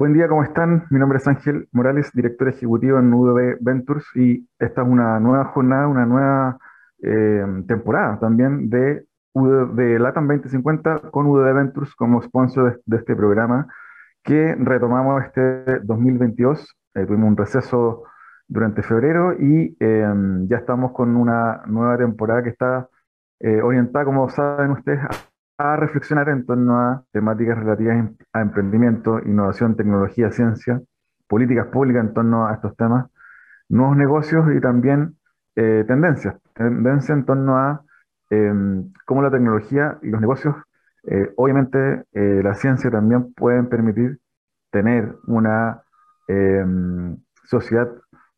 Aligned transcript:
Buen 0.00 0.14
día, 0.14 0.28
¿cómo 0.28 0.42
están? 0.42 0.86
Mi 0.88 0.98
nombre 0.98 1.18
es 1.18 1.28
Ángel 1.28 1.68
Morales, 1.72 2.10
director 2.14 2.48
ejecutivo 2.48 2.98
en 2.98 3.12
UDB 3.12 3.58
Ventures 3.60 4.06
y 4.14 4.48
esta 4.58 4.80
es 4.80 4.88
una 4.88 5.20
nueva 5.20 5.44
jornada, 5.52 5.88
una 5.88 6.06
nueva 6.06 6.58
eh, 7.02 7.44
temporada 7.68 8.18
también 8.18 8.70
de, 8.70 9.04
de 9.34 9.98
LATAM 9.98 10.26
2050 10.26 11.10
con 11.10 11.26
UDB 11.26 11.52
Ventures 11.54 11.94
como 11.96 12.22
sponsor 12.22 12.80
de, 12.86 12.96
este 12.96 13.14
programa 13.14 13.68
que 14.24 14.54
retomamos 14.58 15.22
este 15.22 15.80
2022. 15.80 16.74
Eh, 16.94 17.04
tuvimos 17.04 17.28
un 17.28 17.36
receso 17.36 18.04
durante 18.48 18.82
febrero 18.82 19.34
y 19.38 19.76
eh, 19.80 20.14
ya 20.48 20.56
estamos 20.56 20.92
con 20.92 21.14
una 21.14 21.60
nueva 21.66 21.98
temporada 21.98 22.42
que 22.42 22.48
está 22.48 22.88
orientada, 23.62 24.06
como 24.06 24.30
saben 24.30 24.70
ustedes, 24.70 25.00
a 25.60 25.76
reflexionar 25.76 26.30
en 26.30 26.46
torno 26.46 26.78
a 26.80 27.04
temáticas 27.12 27.58
relativas 27.58 28.10
a 28.32 28.40
emprendimiento, 28.40 29.20
innovación, 29.20 29.76
tecnología, 29.76 30.30
ciencia, 30.32 30.80
políticas 31.28 31.66
públicas 31.66 32.02
en 32.02 32.14
torno 32.14 32.46
a 32.46 32.54
estos 32.54 32.74
temas, 32.76 33.10
nuevos 33.68 33.94
negocios 33.96 34.46
y 34.56 34.60
también 34.60 35.16
eh, 35.56 35.84
tendencias. 35.86 36.34
Tendencias 36.54 37.10
en 37.10 37.26
torno 37.26 37.58
a 37.58 37.82
em, 38.30 38.90
cómo 39.04 39.22
la 39.22 39.30
tecnología 39.30 39.98
y 40.02 40.08
los 40.08 40.20
negocios, 40.22 40.56
eh, 41.04 41.30
obviamente 41.36 42.04
eh, 42.12 42.40
la 42.42 42.54
ciencia 42.54 42.90
también 42.90 43.34
pueden 43.34 43.68
permitir 43.68 44.18
tener 44.70 45.14
una 45.26 45.82
em, 46.26 47.18
sociedad 47.44 47.88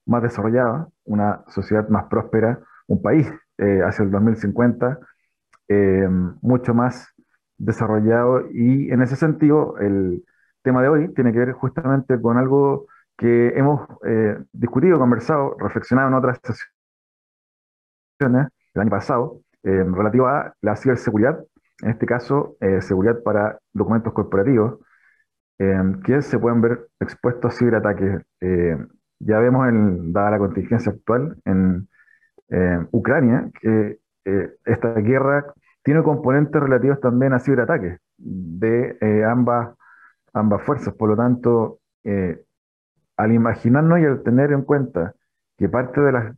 más 0.07 0.23
desarrollada, 0.25 0.89
una 1.05 1.45
sociedad 1.47 1.89
más 1.89 2.05
próspera, 2.07 2.59
un 2.89 3.01
país 3.01 3.33
hacia 3.59 4.05
el 4.05 4.11
2050 4.11 4.99
mucho 6.41 6.75
más 6.75 7.13
desarrollado 7.59 8.51
y 8.53 8.91
en 8.91 9.03
ese 9.03 9.17
sentido 9.17 9.79
el 9.79 10.25
tema 10.63 10.83
de 10.83 10.89
hoy 10.89 11.15
tiene 11.15 11.33
que 11.33 11.39
ver 11.39 11.53
justamente 11.53 12.21
con 12.21 12.37
algo 12.37 12.87
que 13.17 13.49
hemos 13.57 13.89
eh, 14.05 14.37
discutido, 14.53 14.99
conversado, 14.99 15.57
reflexionado 15.59 16.09
en 16.09 16.15
otras 16.15 16.41
sesiones 18.19 18.49
el 18.75 18.81
año 18.81 18.91
pasado, 18.91 19.41
eh, 19.63 19.85
relativo 19.85 20.27
a 20.27 20.55
la 20.61 20.77
ciberseguridad, 20.77 21.39
en 21.83 21.91
este 21.91 22.07
caso 22.07 22.57
eh, 22.61 22.81
seguridad 22.81 23.23
para 23.23 23.59
documentos 23.73 24.13
corporativos, 24.13 24.79
que 26.05 26.23
se 26.23 26.41
pueden 26.41 26.61
ver 26.61 26.89
expuestos 26.99 27.55
a 27.55 27.57
ciberataques. 27.57 28.21
ya 29.21 29.39
vemos, 29.39 29.69
en, 29.69 30.13
dada 30.13 30.33
la 30.33 30.39
contingencia 30.39 30.91
actual 30.91 31.37
en 31.45 31.89
Ucrania, 32.91 33.49
que 33.61 34.01
esta 34.65 34.95
guerra 34.95 35.55
tiene 35.83 36.03
componentes 36.03 36.63
relativos 36.63 37.01
también 37.01 37.33
a 37.33 37.41
ciberataques 37.41 38.01
de 38.19 38.97
eh, 39.01 39.25
ambas, 39.25 39.77
ambas 40.33 40.63
fuerzas. 40.63 40.95
Por 40.95 41.11
lo 41.11 41.17
tanto, 41.17 41.81
eh, 42.05 42.45
al 43.17 43.33
imaginarnos 43.33 44.01
y 44.01 44.05
al 44.05 44.23
tener 44.23 44.53
en 44.53 44.63
cuenta 44.63 45.15
que 45.59 45.69
parte 45.69 46.01
de 46.01 46.13
las 46.13 46.37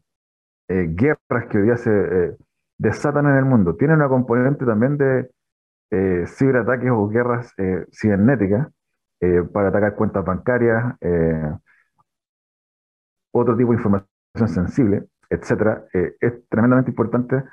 eh, 0.68 0.86
guerras 0.90 1.46
que 1.50 1.58
hoy 1.58 1.64
día 1.64 1.76
se 1.76 2.36
desatan 2.78 3.26
en 3.26 3.36
el 3.36 3.44
mundo 3.44 3.76
tienen 3.76 3.96
una 3.96 4.08
componente 4.08 4.64
también 4.64 4.96
de 4.98 5.30
ciberataques 6.26 6.90
o 6.90 7.08
guerras 7.08 7.54
cibernéticas 7.92 8.68
para 9.52 9.68
atacar 9.68 9.94
cuentas 9.94 10.24
bancarias, 10.24 10.96
otro 13.30 13.56
tipo 13.56 13.70
de 13.70 13.76
información 13.76 14.08
sensible, 14.48 15.04
etcétera, 15.30 15.84
es 15.92 16.48
tremendamente 16.48 16.90
importante 16.90 17.44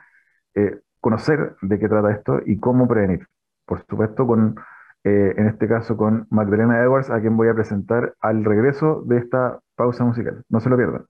conocer 1.01 1.55
de 1.61 1.79
qué 1.79 1.89
trata 1.89 2.11
esto 2.11 2.39
y 2.45 2.59
cómo 2.59 2.87
prevenir. 2.87 3.27
Por 3.65 3.83
supuesto, 3.89 4.25
con, 4.25 4.55
eh, 5.03 5.33
en 5.35 5.47
este 5.47 5.67
caso 5.67 5.97
con 5.97 6.27
Magdalena 6.29 6.79
Edwards, 6.79 7.09
a 7.09 7.19
quien 7.19 7.35
voy 7.35 7.49
a 7.49 7.53
presentar 7.53 8.13
al 8.21 8.45
regreso 8.45 9.03
de 9.05 9.17
esta 9.17 9.59
pausa 9.75 10.05
musical. 10.05 10.43
No 10.49 10.59
se 10.59 10.69
lo 10.69 10.77
pierdan. 10.77 11.05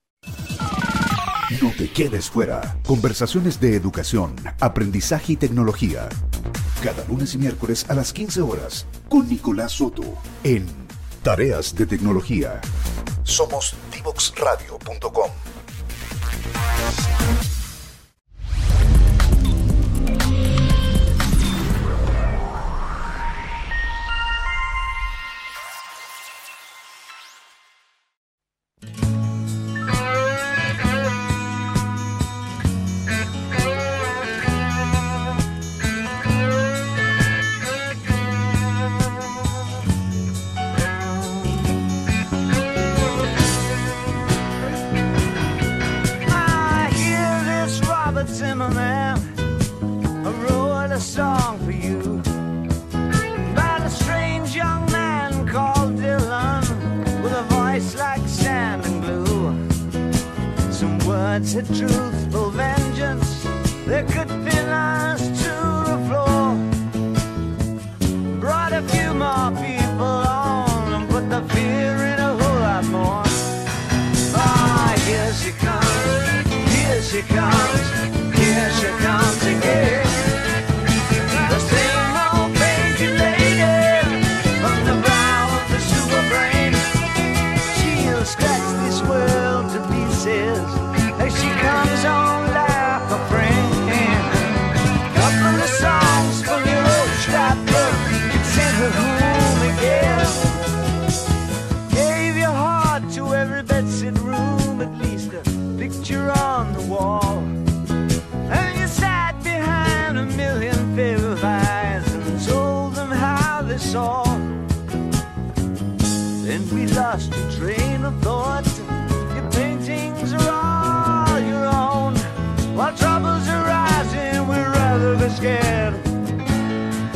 No 1.62 1.70
te 1.78 1.92
quedes 1.92 2.32
fuera. 2.32 2.62
Conversaciones 2.88 3.60
de 3.60 3.76
educación, 3.76 4.34
aprendizaje 4.62 5.34
y 5.34 5.36
tecnología. 5.36 6.08
Cada 6.82 7.06
lunes 7.08 7.36
y 7.36 7.38
miércoles 7.38 7.90
a 7.90 7.94
las 7.94 8.14
15 8.14 8.42
horas 8.42 8.88
con 9.10 9.28
Nicolás 9.28 9.74
Soto 9.74 10.04
en 10.44 10.66
Tareas 11.24 11.76
de 11.76 11.86
Tecnología. 11.86 12.62
Somos 13.24 13.76
divoxradio.com. 13.94 15.30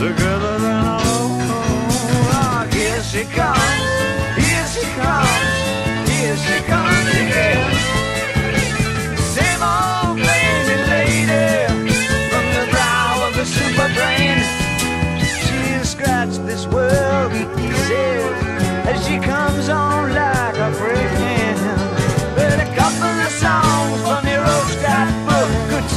together 0.07 0.57
all. 0.69 1.41
Ah, 2.37 2.67
here 2.71 3.01
she 3.01 3.23
comes, 3.39 3.85
here 4.37 4.67
she 4.73 4.85
comes, 5.01 6.07
here 6.09 6.37
she 6.45 6.57
comes 6.69 7.09
again. 7.23 7.65
Same 9.33 9.61
old 9.65 10.17
lady 10.31 10.77
from 12.29 12.45
the 12.53 12.65
brow 12.73 13.27
of 13.27 13.33
the. 13.35 13.45
She 13.45 13.65
this 16.45 16.67
world 16.67 17.31
as 18.91 18.97
she 19.07 19.17
comes 19.17 19.69
on 19.69 20.13
like 20.13 20.57
a 20.67 20.69
hurricane. 20.79 21.61
But 22.37 22.57
a 22.61 22.69
couple 22.77 23.13
of 23.25 23.31
songs 23.43 23.99
from 24.05 24.23
your 24.31 24.45
old 24.53 24.67
scrapbook 24.75 25.49
could 25.69 25.87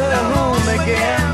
her 0.00 0.18
home 0.34 0.68
again. 0.78 1.25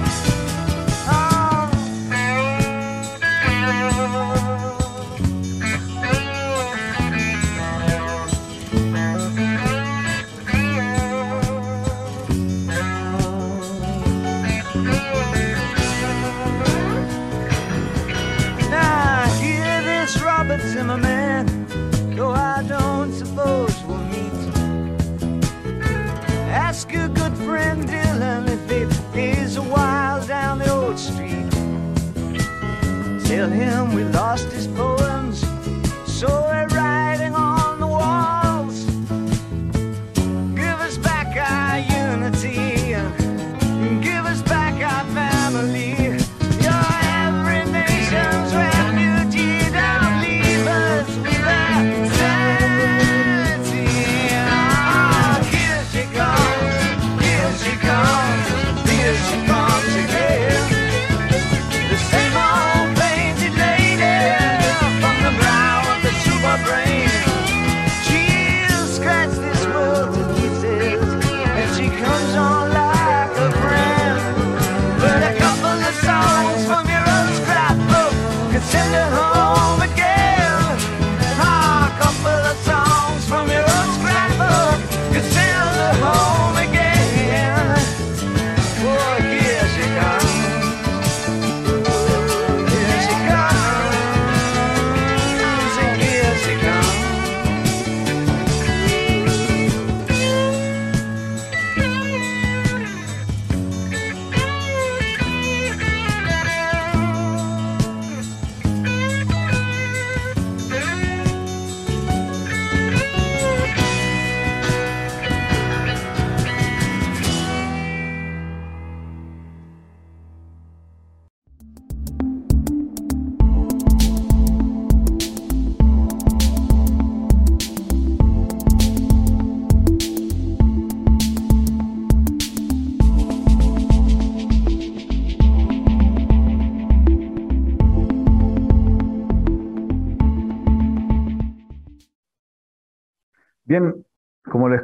Kill 33.42 33.50
him, 33.50 33.94
we 33.94 34.04
lost 34.04 34.52
his 34.52 34.68
poems. 34.68 34.91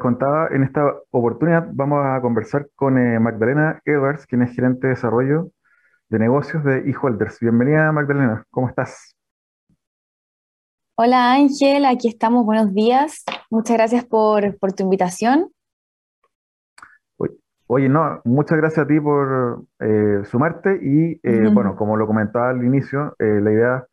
Contaba, 0.08 0.49
en 0.52 0.62
esta 0.62 0.94
oportunidad 1.10 1.69
vamos 1.72 2.02
a 2.02 2.19
conversar 2.22 2.66
con 2.75 2.96
eh, 2.96 3.20
Magdalena 3.20 3.82
Edwards, 3.84 4.26
quien 4.26 4.40
es 4.40 4.55
gerente 4.55 4.87
de 4.87 4.94
desarrollo 4.94 5.50
de 6.08 6.19
negocios 6.19 6.64
de 6.64 6.78
eHolders. 6.88 7.38
Bienvenida, 7.40 7.93
Magdalena, 7.93 8.43
¿cómo 8.49 8.70
estás? 8.70 9.14
Hola 10.96 11.34
Ángel, 11.34 11.84
aquí 11.84 12.08
estamos, 12.08 12.46
buenos 12.46 12.72
días. 12.72 13.22
Muchas 13.50 13.76
gracias 13.76 14.06
por, 14.06 14.58
por 14.58 14.72
tu 14.72 14.84
invitación. 14.84 15.50
Oye, 17.66 17.90
no, 17.90 18.22
muchas 18.25 18.56
gracias 18.56 18.87
a 18.87 18.88
ti 18.88 18.99
por 18.99 19.66
eh, 19.81 20.22
sumarte 20.25 20.78
y 20.82 21.20
eh, 21.22 21.50
bueno, 21.52 21.76
como 21.76 21.99
lo 21.99 22.06
comentaba 22.06 22.49
al 22.49 22.64
inicio, 22.64 23.14
eh, 23.19 23.40
la 23.43 23.52
idea 23.52 23.87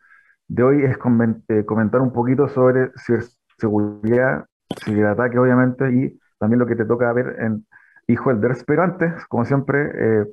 de 0.47 0.63
hoy 0.63 0.83
es 0.85 0.97
comen- 0.97 1.43
comentar 1.65 1.99
un 1.99 2.13
poquito 2.13 2.47
sobre 2.47 2.91
ciberseguridad, 3.05 4.45
ciberataque 4.83 5.37
obviamente 5.37 5.91
y 5.91 6.19
también 6.37 6.59
lo 6.59 6.65
que 6.65 6.75
te 6.75 6.85
toca 6.85 7.11
ver 7.13 7.37
en 7.39 7.65
eHolders. 8.07 8.63
Pero 8.65 8.83
antes, 8.83 9.25
como 9.27 9.45
siempre, 9.45 9.91
eh, 9.93 10.25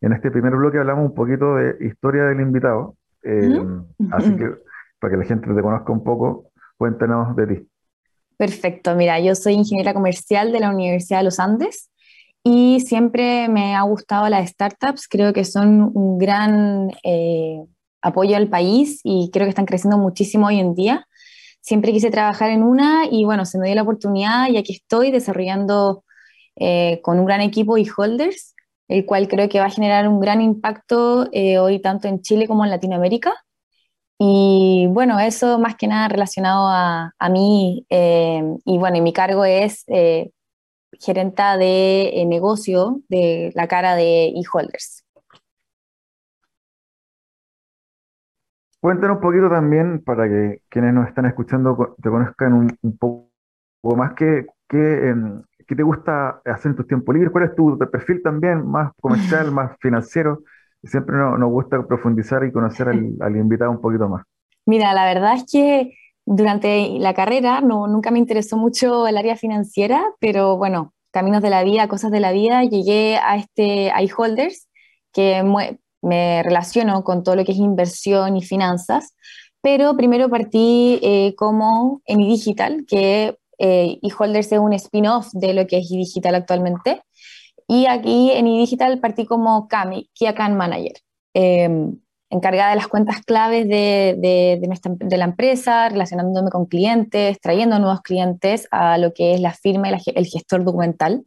en 0.00 0.12
este 0.12 0.30
primer 0.30 0.54
bloque 0.54 0.78
hablamos 0.78 1.06
un 1.06 1.14
poquito 1.14 1.56
de 1.56 1.76
historia 1.86 2.24
del 2.24 2.40
invitado. 2.40 2.96
Eh, 3.22 3.60
así 4.12 4.36
que 4.36 4.50
para 5.00 5.12
que 5.12 5.16
la 5.18 5.24
gente 5.24 5.52
te 5.52 5.62
conozca 5.62 5.92
un 5.92 6.04
poco, 6.04 6.50
cuéntanos 6.76 7.34
de 7.36 7.46
ti. 7.46 7.68
Perfecto, 8.36 8.94
mira, 8.94 9.18
yo 9.18 9.34
soy 9.34 9.54
ingeniera 9.54 9.92
comercial 9.92 10.52
de 10.52 10.60
la 10.60 10.70
Universidad 10.70 11.18
de 11.18 11.24
los 11.24 11.40
Andes 11.40 11.90
y 12.44 12.80
siempre 12.80 13.48
me 13.48 13.74
ha 13.74 13.82
gustado 13.82 14.28
las 14.28 14.48
startups, 14.50 15.08
creo 15.08 15.32
que 15.32 15.44
son 15.44 15.90
un 15.92 16.18
gran 16.18 16.90
eh, 17.02 17.64
apoyo 18.00 18.36
al 18.36 18.48
país 18.48 19.00
y 19.02 19.30
creo 19.32 19.44
que 19.44 19.50
están 19.50 19.66
creciendo 19.66 19.98
muchísimo 19.98 20.46
hoy 20.46 20.60
en 20.60 20.74
día. 20.74 21.07
Siempre 21.68 21.92
quise 21.92 22.10
trabajar 22.10 22.50
en 22.50 22.62
una 22.62 23.04
y 23.10 23.26
bueno, 23.26 23.44
se 23.44 23.58
me 23.58 23.66
dio 23.66 23.74
la 23.74 23.82
oportunidad 23.82 24.48
y 24.48 24.56
aquí 24.56 24.72
estoy 24.72 25.10
desarrollando 25.10 26.02
eh, 26.56 27.00
con 27.02 27.18
un 27.18 27.26
gran 27.26 27.42
equipo 27.42 27.76
y 27.76 27.86
holders, 27.94 28.54
el 28.88 29.04
cual 29.04 29.28
creo 29.28 29.50
que 29.50 29.60
va 29.60 29.66
a 29.66 29.70
generar 29.70 30.08
un 30.08 30.18
gran 30.18 30.40
impacto 30.40 31.28
eh, 31.30 31.58
hoy 31.58 31.78
tanto 31.82 32.08
en 32.08 32.22
Chile 32.22 32.46
como 32.48 32.64
en 32.64 32.70
Latinoamérica. 32.70 33.34
Y 34.18 34.86
bueno, 34.88 35.20
eso 35.20 35.58
más 35.58 35.76
que 35.76 35.88
nada 35.88 36.08
relacionado 36.08 36.68
a, 36.68 37.12
a 37.18 37.28
mí. 37.28 37.84
eh, 37.90 38.42
y 38.64 38.78
bueno, 38.78 38.96
y 38.96 39.02
mi 39.02 39.12
cargo 39.12 39.44
es 39.44 39.84
gerenta 40.98 41.58
de 41.58 42.24
negocio 42.26 43.02
de 43.10 43.52
la 43.54 43.68
cara 43.68 43.94
de 43.94 44.28
eHolders. 44.28 45.04
Cuéntanos 48.80 49.16
un 49.16 49.22
poquito 49.22 49.48
también 49.50 50.02
para 50.04 50.28
que 50.28 50.62
quienes 50.68 50.94
nos 50.94 51.08
están 51.08 51.26
escuchando 51.26 51.76
co- 51.76 51.96
te 52.00 52.10
conozcan 52.10 52.52
un, 52.52 52.78
un 52.82 52.96
poco 52.96 53.30
más 53.96 54.14
qué, 54.14 54.46
qué, 54.68 55.08
em, 55.08 55.42
qué 55.66 55.74
te 55.76 55.82
gusta 55.82 56.40
hacer 56.44 56.70
en 56.72 56.76
tus 56.76 56.86
tiempos 56.86 57.14
libres, 57.14 57.32
cuál 57.32 57.44
es 57.44 57.54
tu 57.56 57.76
perfil 57.78 58.22
también, 58.22 58.66
más 58.66 58.92
comercial, 59.00 59.50
más 59.52 59.76
financiero. 59.80 60.42
Siempre 60.84 61.16
no- 61.16 61.36
nos 61.38 61.50
gusta 61.50 61.84
profundizar 61.86 62.44
y 62.44 62.52
conocer 62.52 62.88
al, 62.88 63.14
al 63.20 63.36
invitado 63.36 63.70
un 63.72 63.80
poquito 63.80 64.08
más. 64.08 64.24
Mira, 64.66 64.92
la 64.94 65.06
verdad 65.06 65.34
es 65.36 65.44
que 65.50 65.94
durante 66.26 66.88
la 66.98 67.14
carrera 67.14 67.60
no, 67.60 67.86
nunca 67.88 68.10
me 68.10 68.18
interesó 68.18 68.56
mucho 68.56 69.06
el 69.06 69.16
área 69.16 69.36
financiera, 69.36 70.04
pero 70.20 70.56
bueno, 70.56 70.94
caminos 71.10 71.42
de 71.42 71.50
la 71.50 71.62
vida, 71.64 71.88
cosas 71.88 72.10
de 72.10 72.20
la 72.20 72.32
vida, 72.32 72.64
llegué 72.64 73.16
a 73.18 73.36
este 73.36 73.90
a 73.90 74.02
eHolders, 74.02 74.68
que 75.12 75.42
mue- 75.42 75.78
me 76.02 76.42
relaciono 76.42 77.04
con 77.04 77.22
todo 77.22 77.36
lo 77.36 77.44
que 77.44 77.52
es 77.52 77.58
inversión 77.58 78.36
y 78.36 78.42
finanzas, 78.42 79.14
pero 79.60 79.96
primero 79.96 80.28
partí 80.28 80.98
eh, 81.02 81.34
como 81.36 82.00
en 82.06 82.20
eDigital, 82.20 82.84
que 82.86 83.36
eh, 83.58 83.98
eHolders 84.02 84.52
es 84.52 84.58
un 84.58 84.72
spin-off 84.72 85.28
de 85.32 85.54
lo 85.54 85.66
que 85.66 85.78
es 85.78 85.90
eDigital 85.90 86.34
actualmente, 86.34 87.02
y 87.66 87.86
aquí 87.86 88.30
en 88.32 88.46
eDigital 88.46 89.00
partí 89.00 89.26
como 89.26 89.68
KAMI, 89.68 90.10
Key 90.14 90.28
Account 90.28 90.56
Manager. 90.56 90.94
Eh, 91.34 91.68
encargada 92.30 92.70
de 92.70 92.76
las 92.76 92.88
cuentas 92.88 93.22
claves 93.24 93.68
de, 93.68 94.16
de, 94.60 94.66
nuestra, 94.66 94.92
de 94.94 95.16
la 95.16 95.24
empresa, 95.24 95.88
relacionándome 95.88 96.50
con 96.50 96.66
clientes, 96.66 97.40
trayendo 97.40 97.78
nuevos 97.78 98.02
clientes 98.02 98.68
a 98.70 98.98
lo 98.98 99.14
que 99.14 99.34
es 99.34 99.40
la 99.40 99.52
firma 99.52 99.88
y 99.90 99.94
el 100.14 100.26
gestor 100.26 100.64
documental. 100.64 101.24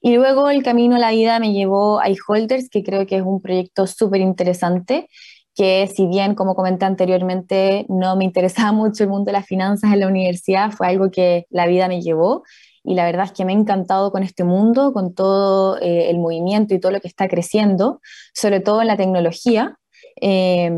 Y 0.00 0.14
luego 0.14 0.48
el 0.50 0.62
camino 0.62 0.96
a 0.96 0.98
la 0.98 1.10
vida 1.10 1.38
me 1.40 1.52
llevó 1.52 2.00
a 2.00 2.08
iHolders, 2.08 2.68
que 2.68 2.82
creo 2.82 3.06
que 3.06 3.16
es 3.16 3.22
un 3.22 3.40
proyecto 3.40 3.86
súper 3.86 4.20
interesante, 4.20 5.08
que 5.54 5.88
si 5.88 6.06
bien, 6.06 6.36
como 6.36 6.54
comenté 6.54 6.84
anteriormente, 6.84 7.84
no 7.88 8.16
me 8.16 8.24
interesaba 8.24 8.72
mucho 8.72 9.02
el 9.04 9.10
mundo 9.10 9.26
de 9.26 9.32
las 9.32 9.46
finanzas 9.46 9.92
en 9.92 10.00
la 10.00 10.06
universidad, 10.06 10.70
fue 10.70 10.86
algo 10.86 11.10
que 11.10 11.46
la 11.50 11.66
vida 11.66 11.88
me 11.88 12.00
llevó. 12.00 12.44
Y 12.84 12.94
la 12.94 13.04
verdad 13.04 13.26
es 13.26 13.32
que 13.32 13.44
me 13.44 13.52
ha 13.52 13.56
encantado 13.56 14.12
con 14.12 14.22
este 14.22 14.44
mundo, 14.44 14.92
con 14.92 15.14
todo 15.14 15.78
eh, 15.78 16.10
el 16.10 16.18
movimiento 16.18 16.74
y 16.74 16.80
todo 16.80 16.92
lo 16.92 17.00
que 17.00 17.08
está 17.08 17.28
creciendo, 17.28 18.00
sobre 18.32 18.60
todo 18.60 18.80
en 18.80 18.86
la 18.86 18.96
tecnología. 18.96 19.76
Eh, 20.20 20.70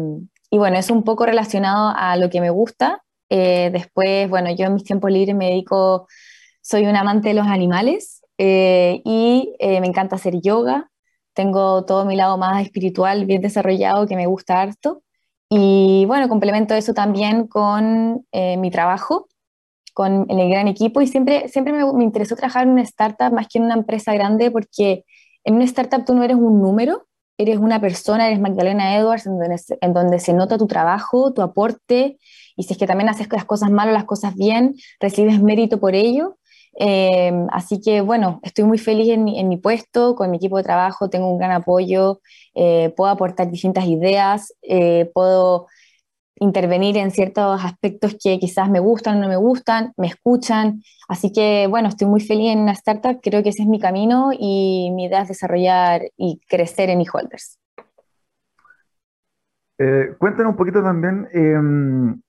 y 0.50 0.58
bueno, 0.58 0.78
es 0.78 0.90
un 0.90 1.04
poco 1.04 1.26
relacionado 1.26 1.92
a 1.94 2.16
lo 2.16 2.30
que 2.30 2.40
me 2.40 2.50
gusta. 2.50 3.02
Eh, 3.28 3.70
después, 3.72 4.28
bueno, 4.28 4.50
yo 4.56 4.66
en 4.66 4.74
mis 4.74 4.84
tiempos 4.84 5.12
libres 5.12 5.36
me 5.36 5.50
dedico, 5.50 6.08
soy 6.62 6.86
un 6.86 6.96
amante 6.96 7.28
de 7.28 7.34
los 7.34 7.46
animales 7.46 8.19
eh, 8.42 9.02
y 9.04 9.54
eh, 9.58 9.82
me 9.82 9.86
encanta 9.86 10.16
hacer 10.16 10.40
yoga. 10.40 10.90
Tengo 11.34 11.84
todo 11.84 12.06
mi 12.06 12.16
lado 12.16 12.38
más 12.38 12.62
espiritual 12.62 13.26
bien 13.26 13.42
desarrollado 13.42 14.06
que 14.06 14.16
me 14.16 14.26
gusta 14.26 14.62
harto. 14.62 15.02
Y 15.50 16.06
bueno, 16.06 16.28
complemento 16.30 16.74
eso 16.74 16.94
también 16.94 17.46
con 17.48 18.26
eh, 18.32 18.56
mi 18.56 18.70
trabajo, 18.70 19.28
con 19.94 20.26
el 20.30 20.48
gran 20.50 20.68
equipo 20.68 21.02
y 21.02 21.06
siempre, 21.06 21.48
siempre 21.48 21.74
me, 21.74 21.92
me 21.92 22.04
interesó 22.04 22.34
trabajar 22.34 22.64
en 22.64 22.70
una 22.70 22.82
startup 22.82 23.32
más 23.32 23.46
que 23.48 23.58
en 23.58 23.64
una 23.66 23.74
empresa 23.74 24.14
grande 24.14 24.50
porque 24.50 25.04
en 25.44 25.56
una 25.56 25.64
startup 25.64 26.06
tú 26.06 26.14
no 26.14 26.22
eres 26.22 26.36
un 26.38 26.62
número, 26.62 27.06
eres 27.36 27.58
una 27.58 27.80
persona, 27.80 28.26
eres 28.26 28.40
Magdalena 28.40 28.96
Edwards, 28.96 29.26
en 29.26 29.38
donde, 29.38 29.56
en 29.82 29.92
donde 29.92 30.18
se 30.18 30.32
nota 30.32 30.56
tu 30.56 30.66
trabajo, 30.66 31.34
tu 31.34 31.42
aporte, 31.42 32.18
y 32.56 32.62
si 32.62 32.72
es 32.72 32.78
que 32.78 32.86
también 32.86 33.10
haces 33.10 33.28
las 33.32 33.44
cosas 33.44 33.70
mal 33.70 33.90
o 33.90 33.92
las 33.92 34.04
cosas 34.04 34.34
bien, 34.34 34.76
recibes 34.98 35.42
mérito 35.42 35.80
por 35.80 35.94
ello. 35.94 36.38
Eh, 36.78 37.32
así 37.50 37.80
que 37.80 38.00
bueno, 38.00 38.40
estoy 38.42 38.64
muy 38.64 38.78
feliz 38.78 39.08
en 39.10 39.24
mi, 39.24 39.38
en 39.38 39.48
mi 39.48 39.56
puesto, 39.56 40.14
con 40.14 40.30
mi 40.30 40.36
equipo 40.36 40.56
de 40.56 40.64
trabajo, 40.64 41.10
tengo 41.10 41.30
un 41.30 41.38
gran 41.38 41.52
apoyo, 41.52 42.20
eh, 42.54 42.92
puedo 42.96 43.10
aportar 43.10 43.50
distintas 43.50 43.86
ideas, 43.86 44.54
eh, 44.62 45.10
puedo 45.12 45.66
intervenir 46.36 46.96
en 46.96 47.10
ciertos 47.10 47.62
aspectos 47.62 48.16
que 48.22 48.38
quizás 48.38 48.70
me 48.70 48.80
gustan 48.80 49.18
o 49.18 49.20
no 49.20 49.28
me 49.28 49.36
gustan, 49.36 49.92
me 49.96 50.06
escuchan. 50.06 50.82
Así 51.06 51.32
que 51.32 51.66
bueno, 51.68 51.88
estoy 51.88 52.08
muy 52.08 52.20
feliz 52.20 52.52
en 52.52 52.60
una 52.60 52.72
startup, 52.72 53.20
creo 53.22 53.42
que 53.42 53.50
ese 53.50 53.62
es 53.62 53.68
mi 53.68 53.78
camino 53.78 54.30
y 54.32 54.90
mi 54.94 55.04
idea 55.04 55.22
es 55.22 55.28
desarrollar 55.28 56.02
y 56.16 56.40
crecer 56.48 56.88
en 56.88 57.02
eHolders. 57.02 57.58
Eh, 59.78 60.14
cuéntanos 60.18 60.52
un 60.52 60.56
poquito 60.56 60.82
también 60.82 61.26
em, 61.32 62.20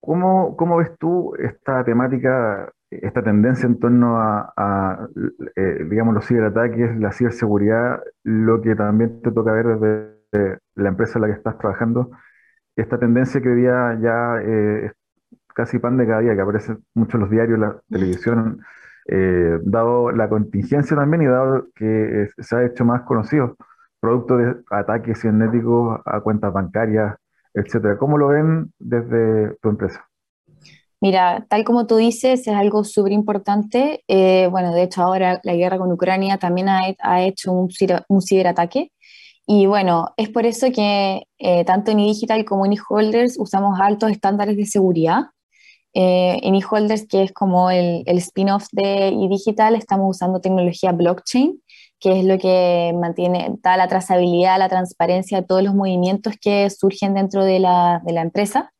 cómo, 0.00 0.56
cómo 0.56 0.76
ves 0.78 0.92
tú 0.98 1.34
esta 1.36 1.84
temática, 1.84 2.70
esta 3.02 3.22
tendencia 3.22 3.66
en 3.66 3.78
torno 3.78 4.18
a, 4.20 4.52
a, 4.56 5.08
eh, 5.56 5.86
digamos, 5.88 6.14
los 6.14 6.26
ciberataques, 6.26 6.96
la 6.98 7.12
ciberseguridad, 7.12 8.02
lo 8.22 8.60
que 8.60 8.74
también 8.74 9.20
te 9.22 9.32
toca 9.32 9.52
ver 9.52 9.78
desde 9.78 10.58
la 10.74 10.88
empresa 10.88 11.18
en 11.18 11.22
la 11.22 11.28
que 11.28 11.34
estás 11.34 11.58
trabajando, 11.58 12.10
esta 12.76 12.98
tendencia 12.98 13.40
que 13.40 13.48
hoy 13.48 13.56
día 13.56 13.98
ya 14.00 14.40
eh, 14.42 14.86
es 14.86 14.92
casi 15.54 15.78
pan 15.78 15.96
de 15.96 16.06
cada 16.06 16.20
día, 16.20 16.34
que 16.34 16.40
aparece 16.40 16.76
mucho 16.94 17.16
en 17.16 17.20
los 17.22 17.30
diarios, 17.30 17.58
la 17.58 17.80
televisión, 17.88 18.60
eh, 19.06 19.58
dado 19.62 20.10
la 20.10 20.28
contingencia 20.28 20.96
también 20.96 21.22
y 21.22 21.26
dado 21.26 21.68
que 21.74 22.22
eh, 22.24 22.30
se 22.38 22.56
ha 22.56 22.64
hecho 22.64 22.84
más 22.84 23.02
conocido, 23.02 23.56
producto 24.00 24.36
de 24.36 24.56
ataques 24.70 25.20
cibernéticos 25.20 26.00
a 26.04 26.20
cuentas 26.20 26.52
bancarias, 26.52 27.16
etcétera. 27.54 27.96
¿Cómo 27.98 28.18
lo 28.18 28.28
ven 28.28 28.72
desde 28.78 29.56
tu 29.62 29.68
empresa? 29.70 30.04
Mira, 31.00 31.46
tal 31.50 31.64
como 31.64 31.86
tú 31.86 31.96
dices, 31.96 32.46
es 32.46 32.54
algo 32.54 32.84
súper 32.84 33.12
importante. 33.12 34.02
Eh, 34.08 34.48
bueno, 34.50 34.72
de 34.72 34.84
hecho 34.84 35.02
ahora 35.02 35.40
la 35.44 35.54
guerra 35.54 35.78
con 35.78 35.92
Ucrania 35.92 36.38
también 36.38 36.68
ha, 36.68 36.80
ha 37.00 37.22
hecho 37.22 37.52
un, 37.52 37.68
un 38.08 38.22
ciberataque. 38.22 38.90
Y 39.46 39.66
bueno, 39.66 40.08
es 40.16 40.30
por 40.30 40.46
eso 40.46 40.72
que 40.72 41.24
eh, 41.38 41.64
tanto 41.64 41.90
en 41.90 42.00
eDigital 42.00 42.44
como 42.46 42.64
en 42.66 42.72
eHolders 42.72 43.36
usamos 43.38 43.78
altos 43.80 44.10
estándares 44.10 44.56
de 44.56 44.66
seguridad. 44.66 45.24
Eh, 45.92 46.40
en 46.42 46.54
eHolders, 46.54 47.06
que 47.06 47.22
es 47.24 47.32
como 47.32 47.70
el, 47.70 48.02
el 48.06 48.18
spin-off 48.18 48.66
de 48.72 49.08
eDigital, 49.08 49.76
estamos 49.76 50.16
usando 50.16 50.40
tecnología 50.40 50.92
blockchain, 50.92 51.62
que 52.00 52.18
es 52.18 52.24
lo 52.24 52.38
que 52.38 52.94
mantiene, 52.98 53.54
da 53.62 53.76
la 53.76 53.88
trazabilidad, 53.88 54.58
la 54.58 54.68
transparencia 54.68 55.40
de 55.40 55.46
todos 55.46 55.62
los 55.62 55.74
movimientos 55.74 56.34
que 56.40 56.68
surgen 56.70 57.14
dentro 57.14 57.44
de 57.44 57.60
la, 57.60 58.00
de 58.04 58.12
la 58.12 58.22
empresa 58.22 58.72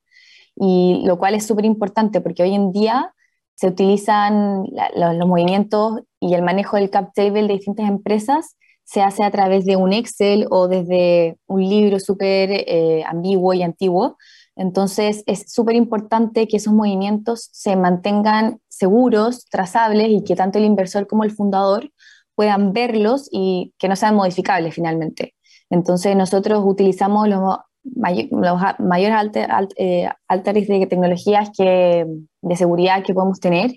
y 0.56 1.02
lo 1.04 1.18
cual 1.18 1.34
es 1.34 1.46
súper 1.46 1.64
importante 1.64 2.20
porque 2.20 2.42
hoy 2.42 2.54
en 2.54 2.72
día 2.72 3.14
se 3.54 3.68
utilizan 3.68 4.64
los 4.96 5.28
movimientos 5.28 6.00
y 6.20 6.34
el 6.34 6.42
manejo 6.42 6.76
del 6.76 6.90
cap 6.90 7.12
table 7.14 7.42
de 7.42 7.54
distintas 7.54 7.88
empresas 7.88 8.56
se 8.84 9.02
hace 9.02 9.24
a 9.24 9.30
través 9.30 9.64
de 9.64 9.76
un 9.76 9.92
Excel 9.92 10.46
o 10.50 10.68
desde 10.68 11.38
un 11.46 11.66
libro 11.66 11.98
súper 12.00 12.50
eh, 12.52 13.02
ambiguo 13.06 13.54
y 13.54 13.62
antiguo. 13.62 14.16
Entonces 14.56 15.24
es 15.26 15.52
súper 15.52 15.74
importante 15.74 16.46
que 16.46 16.58
esos 16.58 16.72
movimientos 16.72 17.48
se 17.52 17.76
mantengan 17.76 18.60
seguros, 18.68 19.46
trazables 19.46 20.10
y 20.10 20.22
que 20.22 20.36
tanto 20.36 20.58
el 20.58 20.64
inversor 20.64 21.06
como 21.06 21.24
el 21.24 21.32
fundador 21.32 21.90
puedan 22.34 22.72
verlos 22.72 23.28
y 23.32 23.72
que 23.78 23.88
no 23.88 23.96
sean 23.96 24.16
modificables 24.16 24.74
finalmente. 24.74 25.34
Entonces 25.70 26.14
nosotros 26.14 26.62
utilizamos 26.64 27.28
los, 27.28 27.42
los 27.84 28.60
mayores 28.80 29.30
eh, 29.76 30.08
altares 30.28 30.68
de 30.68 30.86
tecnologías 30.86 31.50
que, 31.56 32.06
de 32.42 32.56
seguridad 32.56 33.04
que 33.04 33.14
podemos 33.14 33.40
tener. 33.40 33.72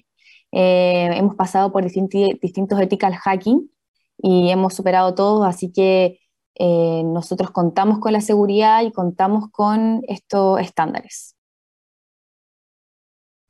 Eh, 0.51 1.09
hemos 1.17 1.35
pasado 1.35 1.71
por 1.71 1.83
distinti- 1.83 2.39
distintos 2.41 2.79
ethical 2.81 3.13
hacking 3.15 3.69
y 4.19 4.49
hemos 4.49 4.73
superado 4.75 5.13
todos, 5.15 5.45
así 5.47 5.71
que 5.71 6.19
eh, 6.55 7.03
nosotros 7.05 7.51
contamos 7.51 7.99
con 7.99 8.13
la 8.13 8.21
seguridad 8.21 8.81
y 8.83 8.91
contamos 8.91 9.49
con 9.51 10.01
estos 10.07 10.59
estándares. 10.61 11.35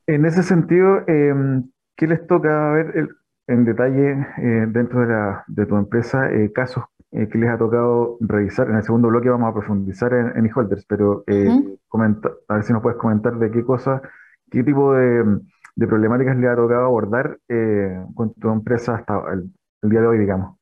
En 0.06 0.24
ese 0.26 0.42
sentido, 0.42 1.06
em, 1.06 1.70
¿qué 1.96 2.06
les 2.06 2.26
toca 2.26 2.72
ver 2.72 3.08
en 3.46 3.64
detalle 3.64 4.26
dentro 4.72 5.00
de, 5.02 5.06
la- 5.06 5.44
de 5.46 5.66
tu 5.66 5.76
empresa? 5.76 6.30
casos 6.52 6.84
eh, 7.12 7.28
que 7.28 7.38
les 7.38 7.50
ha 7.50 7.58
tocado 7.58 8.16
revisar. 8.20 8.68
En 8.68 8.76
el 8.76 8.82
segundo 8.82 9.08
bloque 9.08 9.28
vamos 9.28 9.50
a 9.50 9.54
profundizar 9.54 10.12
en, 10.12 10.36
en 10.36 10.46
eHolders, 10.46 10.84
pero 10.86 11.24
eh, 11.26 11.48
comenta- 11.88 12.32
a 12.48 12.54
ver 12.54 12.62
si 12.64 12.72
nos 12.72 12.82
puedes 12.82 12.98
comentar 12.98 13.38
de 13.38 13.50
qué 13.50 13.64
cosas, 13.64 14.02
qué 14.50 14.62
tipo 14.62 14.94
de, 14.94 15.40
de 15.76 15.86
problemáticas 15.86 16.36
le 16.36 16.48
ha 16.48 16.56
tocado 16.56 16.86
abordar 16.86 17.38
eh, 17.48 18.04
con 18.14 18.34
tu 18.34 18.50
empresa 18.50 18.96
hasta 18.96 19.20
el, 19.32 19.50
el 19.82 19.90
día 19.90 20.00
de 20.00 20.06
hoy, 20.06 20.18
digamos. 20.18 20.56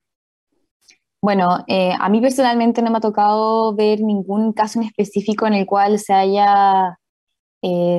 Bueno, 1.22 1.64
eh, 1.66 1.92
a 1.98 2.08
mí 2.08 2.20
personalmente 2.20 2.82
no 2.82 2.90
me 2.90 2.98
ha 2.98 3.00
tocado 3.00 3.74
ver 3.74 4.00
ningún 4.00 4.52
caso 4.52 4.78
en 4.78 4.86
específico 4.86 5.46
en 5.46 5.54
el 5.54 5.66
cual 5.66 5.98
se 5.98 6.12
haya 6.12 6.98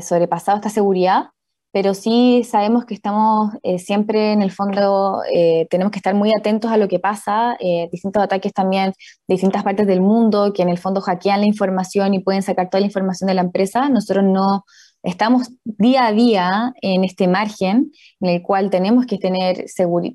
sobrepasado 0.01 0.57
esta 0.57 0.69
seguridad, 0.69 1.31
pero 1.77 1.93
sí 1.93 2.43
sabemos 2.43 2.85
que 2.85 2.95
estamos 2.95 3.53
eh, 3.61 3.77
siempre 3.77 4.31
en 4.31 4.41
el 4.41 4.49
fondo, 4.49 5.21
eh, 5.31 5.67
tenemos 5.69 5.91
que 5.91 5.99
estar 5.99 6.15
muy 6.15 6.31
atentos 6.35 6.71
a 6.71 6.77
lo 6.77 6.87
que 6.87 6.97
pasa, 6.97 7.55
eh, 7.59 7.87
distintos 7.91 8.23
ataques 8.23 8.51
también 8.51 8.93
de 9.27 9.35
distintas 9.35 9.63
partes 9.63 9.85
del 9.85 10.01
mundo 10.01 10.53
que 10.55 10.63
en 10.63 10.69
el 10.69 10.79
fondo 10.79 11.01
hackean 11.01 11.41
la 11.41 11.45
información 11.45 12.15
y 12.15 12.19
pueden 12.19 12.41
sacar 12.41 12.71
toda 12.71 12.81
la 12.81 12.87
información 12.87 13.27
de 13.27 13.35
la 13.35 13.41
empresa. 13.41 13.89
Nosotros 13.89 14.25
no 14.25 14.65
estamos 15.03 15.51
día 15.65 16.07
a 16.07 16.13
día 16.13 16.73
en 16.81 17.03
este 17.03 17.27
margen 17.27 17.91
en 18.21 18.29
el 18.29 18.41
cual 18.41 18.71
tenemos 18.71 19.05
que 19.05 19.19
tener 19.19 19.65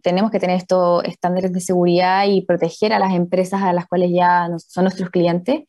tenemos 0.03 0.33
que 0.33 0.41
tener 0.41 0.57
estos 0.57 1.05
estándares 1.05 1.53
de 1.53 1.61
seguridad 1.61 2.27
y 2.27 2.45
proteger 2.45 2.93
a 2.93 2.99
las 2.99 3.15
empresas 3.15 3.63
a 3.63 3.73
las 3.73 3.87
cuales 3.87 4.11
ya 4.13 4.49
son 4.67 4.83
nuestros 4.83 5.11
clientes. 5.11 5.61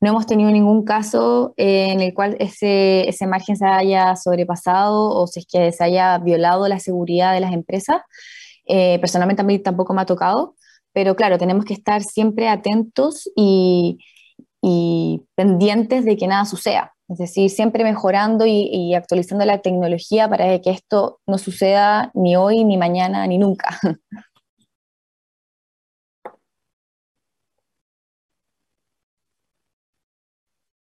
No 0.00 0.08
hemos 0.10 0.26
tenido 0.26 0.50
ningún 0.50 0.84
caso 0.84 1.52
eh, 1.58 1.90
en 1.92 2.00
el 2.00 2.14
cual 2.14 2.36
ese, 2.40 3.06
ese 3.08 3.26
margen 3.26 3.56
se 3.56 3.66
haya 3.66 4.16
sobrepasado 4.16 5.10
o 5.10 5.26
si 5.26 5.40
es 5.40 5.46
que 5.46 5.72
se 5.72 5.84
haya 5.84 6.16
violado 6.18 6.66
la 6.68 6.78
seguridad 6.80 7.34
de 7.34 7.40
las 7.40 7.52
empresas. 7.52 8.00
Eh, 8.66 8.98
personalmente 9.00 9.42
a 9.42 9.44
mí 9.44 9.58
tampoco 9.58 9.92
me 9.92 10.02
ha 10.02 10.06
tocado, 10.06 10.56
pero 10.92 11.16
claro, 11.16 11.36
tenemos 11.38 11.66
que 11.66 11.74
estar 11.74 12.02
siempre 12.02 12.48
atentos 12.48 13.28
y, 13.36 13.98
y 14.62 15.22
pendientes 15.34 16.04
de 16.06 16.16
que 16.16 16.26
nada 16.26 16.46
suceda. 16.46 16.94
Es 17.08 17.18
decir, 17.18 17.50
siempre 17.50 17.84
mejorando 17.84 18.46
y, 18.46 18.68
y 18.72 18.94
actualizando 18.94 19.44
la 19.44 19.60
tecnología 19.60 20.28
para 20.30 20.60
que 20.60 20.70
esto 20.70 21.20
no 21.26 21.36
suceda 21.38 22.10
ni 22.14 22.36
hoy, 22.36 22.64
ni 22.64 22.76
mañana, 22.78 23.26
ni 23.26 23.36
nunca. 23.36 23.78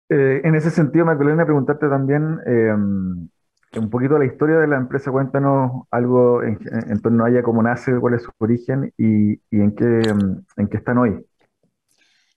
Eh, 0.08 0.42
en 0.44 0.54
ese 0.54 0.70
sentido, 0.70 1.06
Magdalena, 1.06 1.44
preguntarte 1.44 1.88
también 1.88 2.38
eh, 2.46 2.72
un 3.78 3.90
poquito 3.90 4.18
la 4.18 4.26
historia 4.26 4.58
de 4.58 4.68
la 4.68 4.76
empresa. 4.76 5.10
Cuéntanos 5.10 5.84
algo 5.90 6.42
en, 6.42 6.58
en 6.88 7.00
torno 7.00 7.24
a 7.24 7.30
ella, 7.30 7.42
cómo 7.42 7.62
nace, 7.62 7.98
cuál 7.98 8.14
es 8.14 8.22
su 8.22 8.30
origen 8.38 8.92
y, 8.98 9.40
en 9.50 9.74
qué, 9.74 9.84
mm, 9.84 10.60
en 10.60 10.68
qué 10.68 10.76
están 10.76 10.98
hoy. 10.98 11.24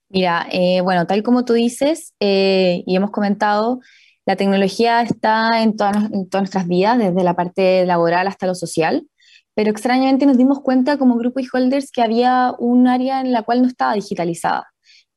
Mira, 0.09 0.47
eh, 0.51 0.81
bueno, 0.81 1.05
tal 1.05 1.21
como 1.21 1.43
tú 1.43 1.53
dices 1.53 2.13
eh, 2.19 2.83
y 2.85 2.95
hemos 2.95 3.11
comentado, 3.11 3.81
la 4.25 4.37
tecnología 4.37 5.01
está 5.01 5.61
en 5.61 5.75
todas, 5.75 6.11
en 6.11 6.29
todas 6.29 6.43
nuestras 6.43 6.67
vidas, 6.67 6.97
desde 6.97 7.23
la 7.23 7.35
parte 7.35 7.85
laboral 7.85 8.27
hasta 8.27 8.47
lo 8.47 8.55
social, 8.55 9.05
pero 9.53 9.69
extrañamente 9.69 10.25
nos 10.25 10.37
dimos 10.37 10.61
cuenta 10.61 10.97
como 10.97 11.17
grupo 11.17 11.41
de 11.41 11.47
holders 11.51 11.91
que 11.91 12.01
había 12.01 12.53
un 12.57 12.87
área 12.87 13.19
en 13.19 13.33
la 13.33 13.43
cual 13.43 13.61
no 13.61 13.67
estaba 13.67 13.93
digitalizada, 13.95 14.67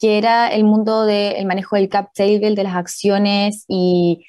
que 0.01 0.19
era 0.19 0.49
el 0.49 0.65
mundo 0.65 1.05
del 1.05 1.47
manejo 1.47 1.77
del 1.77 1.89
cap 1.89 2.11
table, 2.15 2.55
de 2.55 2.65
las 2.65 2.75
acciones 2.75 3.65
y 3.69 4.25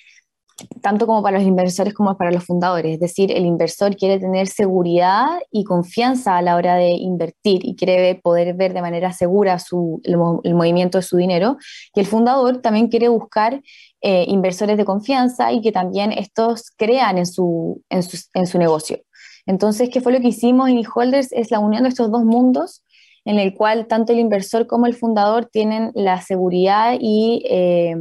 tanto 0.81 1.07
como 1.07 1.23
para 1.23 1.39
los 1.39 1.47
inversores 1.47 1.93
como 1.93 2.15
para 2.17 2.31
los 2.31 2.45
fundadores. 2.45 2.93
Es 2.93 2.99
decir, 2.99 3.31
el 3.31 3.45
inversor 3.45 3.95
quiere 3.95 4.19
tener 4.19 4.47
seguridad 4.47 5.39
y 5.49 5.63
confianza 5.63 6.37
a 6.37 6.41
la 6.43 6.55
hora 6.55 6.75
de 6.75 6.91
invertir 6.91 7.65
y 7.65 7.75
quiere 7.75 8.15
poder 8.21 8.53
ver 8.53 8.73
de 8.73 8.81
manera 8.81 9.11
segura 9.11 9.57
su, 9.57 10.01
el, 10.03 10.17
mo- 10.17 10.41
el 10.43 10.53
movimiento 10.53 10.99
de 10.99 11.03
su 11.03 11.17
dinero. 11.17 11.57
Y 11.95 12.01
el 12.01 12.05
fundador 12.05 12.61
también 12.61 12.89
quiere 12.89 13.07
buscar 13.07 13.61
eh, 14.01 14.25
inversores 14.27 14.77
de 14.77 14.85
confianza 14.85 15.51
y 15.51 15.61
que 15.61 15.71
también 15.71 16.11
estos 16.11 16.69
crean 16.77 17.17
en 17.17 17.25
su, 17.25 17.81
en 17.89 18.03
su, 18.03 18.17
en 18.35 18.45
su 18.45 18.59
negocio. 18.59 18.99
Entonces, 19.47 19.89
¿qué 19.91 20.01
fue 20.01 20.11
lo 20.11 20.19
que 20.19 20.27
hicimos 20.27 20.69
en 20.69 20.77
eHolders? 20.77 21.31
Es 21.31 21.49
la 21.49 21.59
unión 21.59 21.83
de 21.83 21.89
estos 21.89 22.11
dos 22.11 22.23
mundos 22.23 22.83
en 23.25 23.39
el 23.39 23.53
cual 23.53 23.87
tanto 23.87 24.13
el 24.13 24.19
inversor 24.19 24.67
como 24.67 24.85
el 24.85 24.95
fundador 24.95 25.45
tienen 25.45 25.91
la 25.93 26.21
seguridad 26.21 26.97
y 26.99 27.43
eh, 27.49 27.95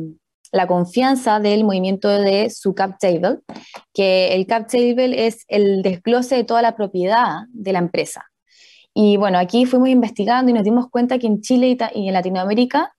la 0.53 0.67
confianza 0.67 1.41
del 1.41 1.65
movimiento 1.65 2.09
de 2.09 2.51
su 2.51 2.75
cap 2.75 2.99
table, 2.99 3.39
que 3.93 4.35
el 4.35 4.47
cap 4.47 4.69
table 4.69 5.27
es 5.27 5.45
el 5.49 5.83
desglose 5.83 6.37
de 6.37 6.45
toda 6.45 6.63
la 6.63 6.77
propiedad 6.77 7.43
de 7.53 7.73
la 7.73 7.79
empresa. 7.79 8.27
Y 8.93 9.17
bueno, 9.17 9.39
aquí 9.39 9.67
fuimos 9.67 9.89
investigando 9.89 10.51
y 10.51 10.55
nos 10.55 10.65
dimos 10.65 10.89
cuenta 10.91 11.19
que 11.19 11.29
en 11.29 11.41
Chile 11.41 11.77
y, 11.95 12.09
en 12.09 12.13
Latinoamérica 12.13 12.93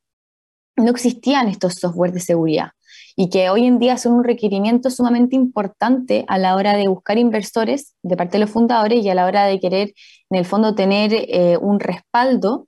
no 0.78 0.90
existían 0.92 1.50
estos 1.50 1.76
software 1.76 2.14
de 2.14 2.22
seguridad 2.22 2.70
y 3.16 3.30
que 3.30 3.50
hoy 3.50 3.66
en 3.66 3.80
día 3.80 3.98
son 3.98 4.14
un 4.14 4.24
requerimiento 4.24 4.90
sumamente 4.90 5.36
importante 5.36 6.26
a 6.28 6.38
la 6.38 6.56
hora 6.56 6.76
de 6.76 6.88
buscar 6.88 7.18
inversores 7.18 7.96
de 8.04 8.18
parte 8.18 8.34
de 8.34 8.40
los 8.40 8.50
fundadores 8.50 9.04
y 9.04 9.10
a 9.10 9.16
la 9.16 9.26
hora 9.26 9.46
de 9.46 9.60
querer, 9.60 9.94
en 10.30 10.38
el 10.38 10.46
fondo, 10.46 10.76
tener 10.76 11.14
eh, 11.14 11.58
un 11.58 11.80
respaldo 11.80 12.68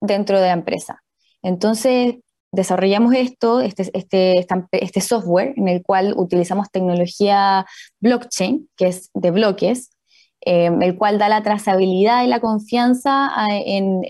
dentro 0.00 0.40
de 0.40 0.46
la 0.46 0.52
empresa. 0.52 1.02
Entonces, 1.42 2.16
desarrollamos 2.52 3.14
esto, 3.14 3.60
este, 3.60 3.90
este, 3.94 4.46
este 4.72 5.00
software 5.00 5.54
en 5.56 5.68
el 5.68 5.82
cual 5.82 6.14
utilizamos 6.16 6.70
tecnología 6.70 7.66
blockchain, 8.00 8.68
que 8.76 8.88
es 8.88 9.10
de 9.14 9.30
bloques, 9.30 9.91
eh, 10.44 10.70
el 10.80 10.96
cual 10.96 11.18
da 11.18 11.28
la 11.28 11.42
trazabilidad 11.42 12.24
y 12.24 12.26
la 12.26 12.40
confianza 12.40 13.30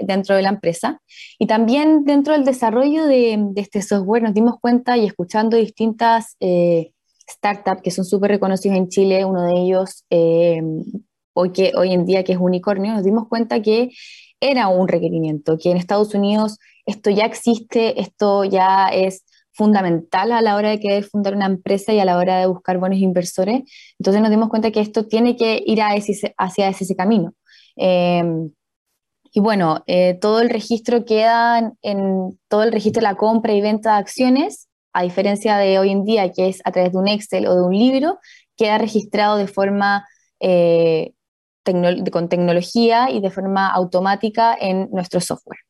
dentro 0.04 0.34
de 0.34 0.42
la 0.42 0.48
empresa. 0.48 1.00
Y 1.38 1.46
también 1.46 2.04
dentro 2.04 2.32
del 2.32 2.44
desarrollo 2.44 3.06
de, 3.06 3.52
este 3.56 3.82
software 3.82 4.22
nos 4.22 4.34
dimos 4.34 4.58
cuenta 4.60 4.96
y 4.96 5.06
escuchando 5.06 5.56
distintas 5.56 6.36
eh, 6.40 6.92
startups 7.30 7.82
que 7.82 7.90
son 7.90 8.04
súper 8.04 8.30
reconocidos 8.30 8.78
en 8.78 8.88
Chile, 8.88 9.24
uno 9.24 9.42
de 9.42 9.60
ellos 9.60 10.04
eh, 10.10 10.62
hoy, 11.34 11.52
que, 11.52 11.72
hoy 11.76 11.92
en 11.92 12.06
día 12.06 12.24
que 12.24 12.32
es 12.32 12.38
Unicornio, 12.38 12.94
nos 12.94 13.04
dimos 13.04 13.28
cuenta 13.28 13.60
que 13.60 13.90
era 14.40 14.68
un 14.68 14.88
requerimiento, 14.88 15.58
que 15.58 15.70
en 15.70 15.76
Estados 15.76 16.14
Unidos 16.14 16.58
esto 16.86 17.10
ya 17.10 17.24
existe, 17.26 18.00
esto 18.00 18.44
ya 18.44 18.88
es 18.88 19.24
fundamental 19.62 20.32
a 20.32 20.40
la 20.42 20.56
hora 20.56 20.70
de 20.70 20.80
querer 20.80 21.04
fundar 21.04 21.36
una 21.36 21.46
empresa 21.46 21.92
y 21.92 22.00
a 22.00 22.04
la 22.04 22.18
hora 22.18 22.38
de 22.40 22.46
buscar 22.46 22.78
buenos 22.78 22.98
inversores. 22.98 23.62
Entonces 23.98 24.20
nos 24.20 24.30
dimos 24.30 24.48
cuenta 24.48 24.72
que 24.72 24.80
esto 24.80 25.06
tiene 25.06 25.36
que 25.36 25.62
ir 25.64 25.80
a 25.82 25.94
ese- 25.94 26.34
hacia 26.36 26.68
ese, 26.68 26.96
camino. 26.96 27.34
Eh, 27.76 28.24
y 29.34 29.40
bueno, 29.40 29.82
eh, 29.86 30.18
todo 30.20 30.40
el 30.40 30.50
registro 30.50 31.04
queda 31.04 31.72
en, 31.82 32.38
todo 32.48 32.64
el 32.64 32.72
registro 32.72 33.00
de 33.00 33.08
la 33.08 33.14
compra 33.14 33.52
y 33.54 33.60
venta 33.60 33.92
de 33.94 34.00
acciones, 34.00 34.68
a 34.92 35.02
diferencia 35.04 35.56
de 35.58 35.78
hoy 35.78 35.90
en 35.90 36.04
día, 36.04 36.32
que 36.32 36.48
es 36.48 36.60
a 36.64 36.72
través 36.72 36.92
de 36.92 36.98
un 36.98 37.08
Excel 37.08 37.46
o 37.46 37.54
de 37.54 37.62
un 37.62 37.72
libro, 37.78 38.18
queda 38.56 38.78
registrado 38.78 39.36
de 39.36 39.46
forma 39.46 40.06
eh, 40.40 41.12
con 42.12 42.28
tecnología 42.28 43.10
y 43.10 43.20
de 43.20 43.30
forma 43.30 43.68
automática 43.68 44.56
en 44.60 44.88
nuestro 44.90 45.20
software. 45.20 45.60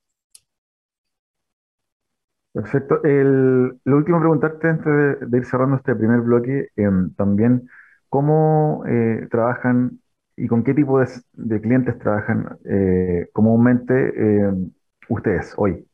Perfecto. 2.52 3.02
El, 3.02 3.78
lo 3.84 3.96
último 3.96 4.20
preguntarte 4.20 4.68
antes 4.68 5.20
de, 5.30 5.38
ir 5.38 5.44
cerrando 5.46 5.76
este 5.76 5.94
primer 5.94 6.20
bloque, 6.20 6.68
em, 6.76 7.14
también, 7.14 7.68
¿cómo 8.10 8.84
eh, 8.86 9.26
trabajan 9.30 10.00
y 10.36 10.46
con 10.48 10.62
qué 10.62 10.74
tipo 10.74 11.00
de, 11.00 11.60
clientes 11.60 11.98
trabajan 11.98 12.58
eh, 12.64 13.28
comúnmente 13.32 13.94
em, 13.94 14.70
ustedes 15.08 15.54
hoy? 15.56 15.86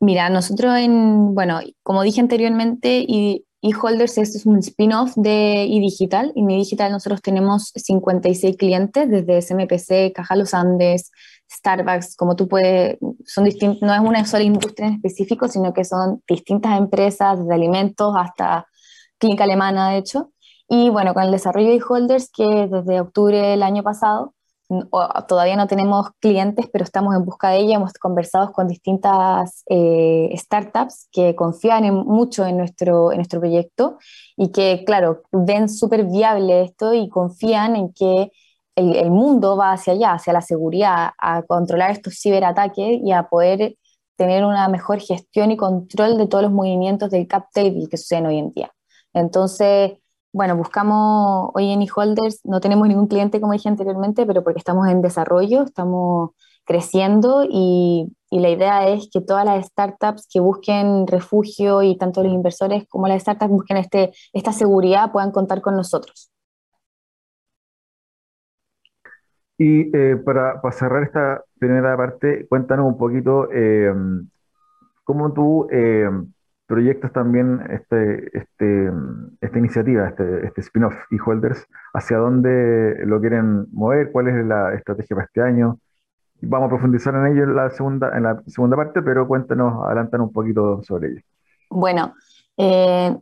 Mira, 0.00 0.30
nosotros 0.30 0.74
en, 0.76 1.34
bueno, 1.34 1.60
como 1.82 2.02
dije 2.02 2.20
anteriormente, 2.20 3.04
y 3.06 3.44
eHolders 3.62 4.18
es 4.18 4.44
un 4.44 4.58
spin-off 4.58 5.14
de 5.16 5.64
eDigital. 5.64 6.32
En 6.34 6.50
eDigital 6.50 6.92
nosotros 6.92 7.22
tenemos 7.22 7.72
56 7.74 8.56
clientes, 8.56 9.08
desde 9.08 9.40
SMPC, 9.40 10.12
Caja 10.14 10.36
Los 10.36 10.52
Andes, 10.52 11.10
Starbucks, 11.54 12.16
como 12.16 12.36
tú 12.36 12.48
puedes, 12.48 12.98
son 13.26 13.44
distin- 13.44 13.78
no 13.80 13.94
es 13.94 14.00
una 14.00 14.24
sola 14.26 14.44
industria 14.44 14.88
en 14.88 14.94
específico, 14.94 15.48
sino 15.48 15.72
que 15.72 15.84
son 15.84 16.22
distintas 16.28 16.78
empresas, 16.78 17.38
desde 17.38 17.54
alimentos 17.54 18.14
hasta 18.16 18.66
clínica 19.18 19.44
alemana, 19.44 19.90
de 19.90 19.98
hecho. 19.98 20.30
Y 20.68 20.90
bueno, 20.90 21.14
con 21.14 21.24
el 21.24 21.30
desarrollo 21.30 21.68
de 21.68 21.76
eHolders, 21.76 22.30
que 22.30 22.68
desde 22.70 23.00
octubre 23.00 23.38
del 23.38 23.62
año 23.62 23.82
pasado, 23.82 24.34
todavía 25.28 25.56
no 25.56 25.66
tenemos 25.66 26.08
clientes, 26.20 26.66
pero 26.72 26.84
estamos 26.84 27.14
en 27.14 27.24
busca 27.24 27.50
de 27.50 27.58
ella. 27.58 27.76
Hemos 27.76 27.92
conversado 27.94 28.50
con 28.52 28.66
distintas 28.66 29.62
eh, 29.68 30.32
startups 30.36 31.08
que 31.12 31.34
confían 31.36 31.84
mucho 31.94 32.46
en 32.46 32.56
nuestro, 32.56 33.12
en 33.12 33.18
nuestro 33.18 33.40
proyecto 33.40 33.98
y 34.36 34.50
que, 34.52 34.82
claro, 34.86 35.22
ven 35.32 35.68
súper 35.68 36.04
viable 36.06 36.62
esto 36.62 36.94
y 36.94 37.08
confían 37.08 37.76
en 37.76 37.92
que 37.92 38.32
el, 38.76 39.10
mundo 39.10 39.56
va 39.56 39.72
hacia 39.72 39.92
allá, 39.92 40.12
hacia 40.14 40.32
la 40.32 40.40
seguridad, 40.42 41.10
a 41.18 41.42
controlar 41.42 41.90
estos 41.90 42.18
ciberataques 42.20 43.00
y 43.02 43.12
a 43.12 43.28
poder 43.28 43.76
tener 44.16 44.44
una 44.44 44.68
mejor 44.68 45.00
gestión 45.00 45.50
y 45.50 45.56
control 45.56 46.18
de 46.18 46.26
todos 46.26 46.44
los 46.44 46.52
movimientos 46.52 47.10
del 47.10 47.26
cap 47.28 47.46
table 47.52 47.88
que 47.90 47.96
suceden 47.96 48.26
hoy 48.26 48.38
en 48.38 48.52
día. 48.52 48.72
Entonces, 49.12 49.92
bueno, 50.32 50.56
buscamos 50.56 51.50
hoy 51.54 51.70
en 51.70 51.82
eHolders, 51.82 52.40
no 52.44 52.60
tenemos 52.60 52.88
ningún 52.88 53.06
cliente 53.06 53.40
como 53.40 53.52
dije 53.52 53.68
anteriormente, 53.68 54.26
pero 54.26 54.42
porque 54.42 54.58
estamos 54.58 54.88
en 54.88 55.02
desarrollo, 55.02 55.62
estamos 55.62 56.30
creciendo 56.64 57.44
y, 57.48 58.12
y 58.30 58.40
la 58.40 58.50
idea 58.50 58.88
es 58.88 59.08
que 59.12 59.20
todas 59.20 59.44
las 59.44 59.66
startups 59.66 60.26
que 60.28 60.40
busquen 60.40 61.06
refugio 61.06 61.82
y 61.82 61.96
tanto 61.96 62.22
los 62.22 62.32
inversores 62.32 62.84
como 62.88 63.06
las 63.06 63.22
startups 63.22 63.50
busquen 63.50 63.76
este, 63.76 64.12
esta 64.32 64.52
seguridad 64.52 65.12
puedan 65.12 65.30
contar 65.30 65.60
con 65.60 65.76
nosotros. 65.76 66.33
Y 69.56 69.96
eh, 69.96 70.16
para, 70.16 70.60
para 70.60 70.74
cerrar 70.74 71.02
esta 71.04 71.44
primera 71.58 71.96
parte, 71.96 72.46
cuéntanos 72.48 72.86
un 72.86 72.98
poquito 72.98 73.48
eh, 73.52 73.94
cómo 75.04 75.32
tú 75.32 75.68
eh, 75.70 76.08
proyectas 76.66 77.12
también 77.12 77.60
este, 77.70 78.36
este, 78.36 78.90
esta 79.40 79.58
iniciativa, 79.58 80.08
este, 80.08 80.46
este 80.46 80.60
spin-off 80.62 80.94
eHolders, 81.10 81.66
hacia 81.92 82.18
dónde 82.18 82.96
lo 83.06 83.20
quieren 83.20 83.66
mover, 83.72 84.10
cuál 84.10 84.28
es 84.28 84.44
la 84.44 84.74
estrategia 84.74 85.14
para 85.14 85.26
este 85.26 85.42
año. 85.42 85.78
Vamos 86.40 86.66
a 86.66 86.70
profundizar 86.70 87.14
en 87.14 87.26
ello 87.26 87.44
en 87.44 87.54
la 87.54 87.70
segunda, 87.70 88.10
en 88.16 88.24
la 88.24 88.42
segunda 88.46 88.76
parte, 88.76 89.02
pero 89.02 89.28
cuéntanos, 89.28 89.84
adelantanos 89.84 90.28
un 90.28 90.32
poquito 90.32 90.82
sobre 90.82 91.10
ello. 91.10 91.20
Bueno, 91.70 92.14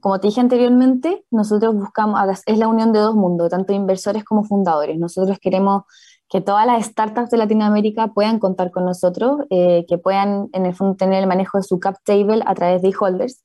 como 0.01 0.19
te 0.19 0.29
dije 0.29 0.41
anteriormente, 0.41 1.25
nosotros 1.31 1.75
buscamos, 1.75 2.43
es 2.47 2.59
la 2.59 2.69
unión 2.69 2.93
de 2.93 2.99
dos 2.99 3.15
mundos, 3.15 3.51
tanto 3.51 3.73
inversores 3.73 4.25
como 4.25 4.45
fundadores. 4.45 4.99
Nosotros 4.99 5.39
queremos 5.41 5.85
que 6.33 6.43
todas 6.43 6.67
las 6.67 6.87
startups 6.87 7.31
de 7.31 7.39
Latinoamérica 7.39 8.09
puedan 8.09 8.41
contar 8.41 8.73
con 8.73 8.87
nosotros, 8.87 9.43
eh, 9.51 9.87
que 9.89 9.99
puedan 9.99 10.49
en 10.55 10.67
el 10.67 10.75
fondo 10.75 10.97
tener 10.97 11.23
el 11.23 11.29
manejo 11.29 11.59
de 11.59 11.65
su 11.65 11.81
cap 11.81 11.97
table 12.05 12.43
a 12.47 12.57
través 12.57 12.83
de 12.83 12.91
eHolders. 12.91 13.45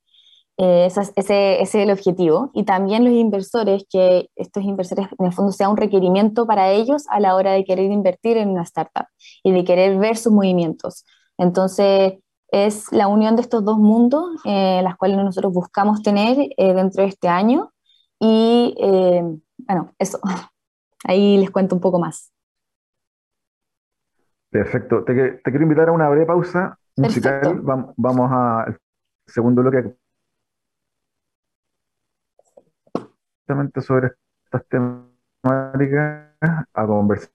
Eh, 0.60 0.88
ese, 0.88 1.62
es- 1.62 1.76
el 1.76 1.92
objetivo. 1.92 2.50
Y 2.54 2.64
también 2.64 3.04
los 3.06 3.14
inversores, 3.14 3.86
que 3.90 4.30
estos 4.36 4.64
inversores 4.64 5.08
en 5.20 5.26
el 5.28 5.34
fondo 5.34 5.52
sea 5.52 5.70
un 5.70 5.78
requerimiento 5.78 6.48
para 6.48 6.72
ellos 6.72 7.06
a 7.10 7.20
la 7.20 7.36
hora 7.36 7.52
de 7.54 7.64
querer 7.66 7.92
invertir 7.92 8.38
en 8.38 8.50
una 8.50 8.64
startup 8.64 9.06
y 9.44 9.52
de 9.52 9.64
querer 9.66 9.98
ver 10.00 10.18
sus 10.18 10.34
movimientos. 10.34 11.06
Entonces, 11.38 12.14
es 12.52 12.92
la 12.92 13.08
unión 13.08 13.36
de 13.36 13.42
estos 13.44 13.64
dos 13.66 13.78
mundos, 13.78 14.24
eh, 14.46 14.82
las 14.84 14.98
cuales 14.98 15.18
nosotros 15.18 15.54
buscamos 15.54 16.02
tener 16.02 16.38
eh, 16.58 16.74
dentro 16.74 17.04
de 17.04 17.10
este 17.10 17.28
año. 17.28 17.72
Y 18.20 18.74
bueno, 19.58 19.94
eso, 20.00 20.20
ahí 21.06 21.38
les 21.38 21.52
cuento 21.52 21.76
un 21.76 21.82
poco 21.82 22.00
más. 22.00 22.32
Perfecto. 24.50 25.04
Te, 25.04 25.42
quiero 25.44 25.64
invitar 25.64 25.90
a 25.90 25.92
una 25.92 26.10
breve 26.10 26.26
pausa 26.26 26.78
musical. 26.96 27.42
Perfecto. 27.42 27.94
Vamos 27.98 28.32
al 28.32 28.78
segundo 29.26 29.62
bloque 29.62 29.96
exactamente 33.48 33.82
sobre 33.82 34.12
estas 34.46 34.66
temáticas, 34.68 36.34
a 36.74 36.86
conversar 36.86 37.32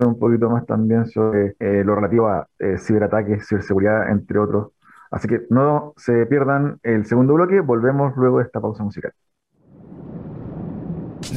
un 0.00 0.18
poquito 0.18 0.50
más 0.50 0.66
también 0.66 1.06
sobre 1.06 1.54
eh, 1.60 1.84
lo 1.84 1.94
relativo 1.94 2.28
a 2.28 2.48
eh, 2.58 2.76
ciberataques, 2.78 3.46
ciberseguridad, 3.46 4.10
entre 4.10 4.38
otros. 4.38 4.72
Así 5.10 5.28
que 5.28 5.42
no 5.50 5.94
se 5.96 6.26
pierdan 6.26 6.80
el 6.82 7.06
segundo 7.06 7.34
bloque, 7.34 7.60
volvemos 7.60 8.16
luego 8.16 8.38
de 8.38 8.44
esta 8.44 8.60
pausa 8.60 8.82
musical. 8.82 9.12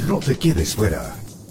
No 0.08 0.20
te 0.20 0.38
quedes 0.38 0.76
fuera. 0.76 1.02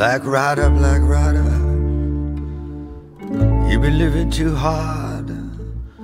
Black 0.00 0.24
rider, 0.24 0.70
black 0.70 1.02
rider, 1.02 1.44
you've 3.68 3.82
been 3.82 3.98
living 3.98 4.30
too 4.30 4.54
hard. 4.54 5.26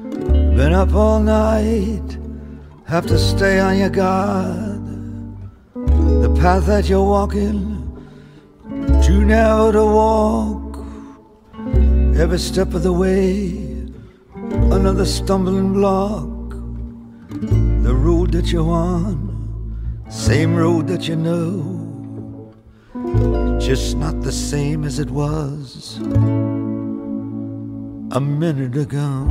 Been 0.03 0.75
up 0.75 0.93
all 0.93 1.19
night, 1.19 2.19
have 2.87 3.07
to 3.07 3.19
stay 3.19 3.59
on 3.59 3.79
your 3.79 3.89
guard. 3.89 4.85
The 5.73 6.29
path 6.39 6.67
that 6.67 6.91
you're 6.91 7.09
walking 7.09 7.59
too 9.03 9.25
narrow 9.25 9.73
to 9.73 9.85
walk. 9.87 10.77
Every 12.21 12.39
step 12.39 12.75
of 12.75 12.83
the 12.83 12.93
way, 12.93 13.57
another 14.79 15.07
stumbling 15.07 15.73
block. 15.73 16.51
The 17.83 17.95
road 17.95 18.33
that 18.33 18.53
you're 18.53 18.71
on, 18.71 20.05
same 20.11 20.55
road 20.55 20.87
that 20.89 21.09
you 21.09 21.17
know, 21.17 21.76
just 23.67 23.97
not 23.97 24.21
the 24.23 24.31
same 24.31 24.85
as 24.85 25.01
it 25.01 25.11
was 25.11 25.99
a 28.13 28.21
minute 28.21 28.77
ago. 28.77 29.27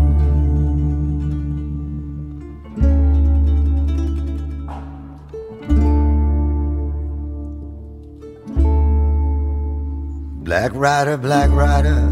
Black 10.44 10.74
Rider, 10.74 11.16
Black 11.16 11.50
Rider, 11.52 12.04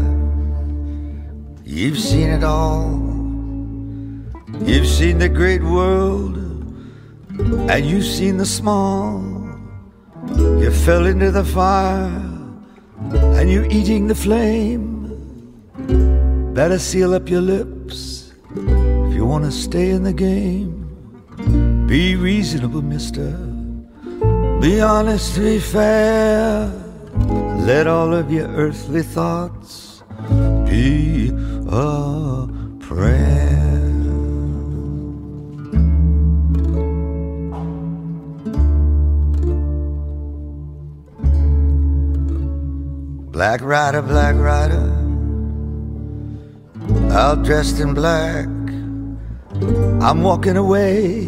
you've 1.62 1.98
seen 1.98 2.30
it 2.30 2.42
all. 2.42 2.88
You've 4.64 4.86
seen 4.86 5.18
the 5.18 5.28
great 5.28 5.62
world, 5.62 6.38
and 7.68 7.84
you've 7.84 8.06
seen 8.06 8.38
the 8.38 8.46
small. 8.46 9.23
You 10.32 10.70
fell 10.70 11.06
into 11.06 11.30
the 11.30 11.44
fire, 11.44 12.10
and 13.38 13.50
you're 13.50 13.70
eating 13.70 14.06
the 14.06 14.14
flame. 14.14 14.92
Better 16.54 16.78
seal 16.78 17.14
up 17.14 17.28
your 17.28 17.40
lips 17.40 18.32
if 18.54 19.14
you 19.14 19.26
want 19.26 19.44
to 19.44 19.52
stay 19.52 19.90
in 19.90 20.02
the 20.04 20.12
game. 20.12 20.86
Be 21.86 22.16
reasonable, 22.16 22.82
mister. 22.82 23.30
Be 24.60 24.80
honest, 24.80 25.36
be 25.38 25.58
fair. 25.58 26.72
Let 27.66 27.86
all 27.86 28.14
of 28.14 28.30
your 28.30 28.48
earthly 28.48 29.02
thoughts 29.02 30.02
be 30.64 31.30
a 31.68 32.48
prayer. 32.80 33.33
Black 43.34 43.62
rider, 43.62 44.00
black 44.00 44.36
rider, 44.36 44.86
all 47.10 47.34
dressed 47.34 47.80
in 47.80 47.92
black. 47.92 48.46
I'm 50.00 50.22
walking 50.22 50.56
away. 50.56 51.22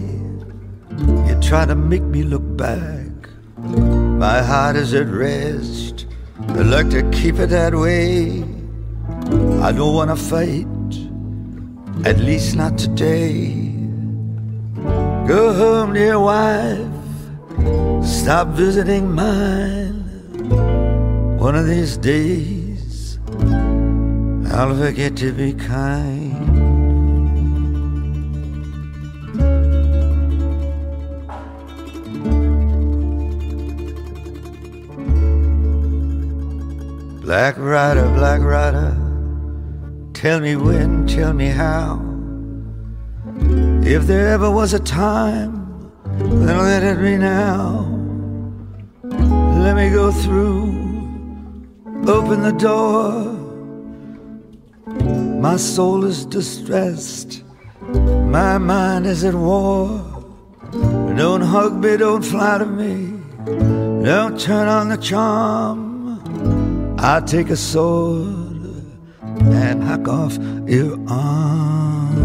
You're 1.26 1.40
trying 1.42 1.66
to 1.66 1.74
make 1.74 2.04
me 2.04 2.22
look 2.22 2.44
back. 2.56 3.10
My 3.56 4.40
heart 4.40 4.76
is 4.76 4.94
at 4.94 5.08
rest. 5.08 6.06
I'd 6.50 6.66
like 6.66 6.90
to 6.90 7.02
keep 7.10 7.40
it 7.40 7.48
that 7.48 7.74
way. 7.74 8.44
I 9.60 9.72
don't 9.72 9.92
want 9.92 10.10
to 10.10 10.16
fight, 10.16 10.68
at 12.06 12.20
least 12.20 12.54
not 12.54 12.78
today. 12.78 13.52
Go 15.26 15.52
home, 15.52 15.92
dear 15.92 16.20
wife. 16.20 16.86
Stop 18.06 18.46
visiting 18.50 19.10
mine. 19.10 19.95
One 21.38 21.54
of 21.54 21.66
these 21.66 21.96
days, 21.96 23.18
I'll 24.52 24.74
forget 24.76 25.16
to 25.18 25.32
be 25.32 25.52
kind. 25.52 26.32
Black 37.22 37.58
rider, 37.58 38.08
black 38.14 38.40
rider, 38.40 38.96
tell 40.14 40.40
me 40.40 40.56
when, 40.56 41.06
tell 41.06 41.32
me 41.32 41.48
how. 41.48 42.00
If 43.82 44.06
there 44.06 44.28
ever 44.28 44.50
was 44.50 44.74
a 44.74 44.80
time, 44.80 45.92
then 46.04 46.58
let 46.58 46.82
it 46.82 47.00
be 47.00 47.16
now. 47.16 47.86
Let 49.62 49.76
me 49.76 49.90
go 49.90 50.10
through, 50.10 50.75
open 52.08 52.42
the 52.42 52.52
door. 52.52 53.46
My 55.40 55.56
soul 55.56 56.04
is 56.04 56.24
distressed, 56.24 57.42
my 57.80 58.58
mind 58.58 59.06
is 59.06 59.24
at 59.24 59.34
war. 59.34 60.00
Don't 61.16 61.40
hug 61.40 61.74
me, 61.82 61.96
don't 61.96 62.22
flatter 62.22 62.66
me, 62.66 63.12
don't 64.04 64.38
turn 64.38 64.68
on 64.68 64.88
the 64.88 64.96
charm. 64.96 65.86
I 66.98 67.20
take 67.20 67.50
a 67.50 67.56
sword 67.56 68.56
and 69.22 69.82
hack 69.82 70.08
off 70.08 70.36
your 70.66 70.98
arm. 71.08 72.15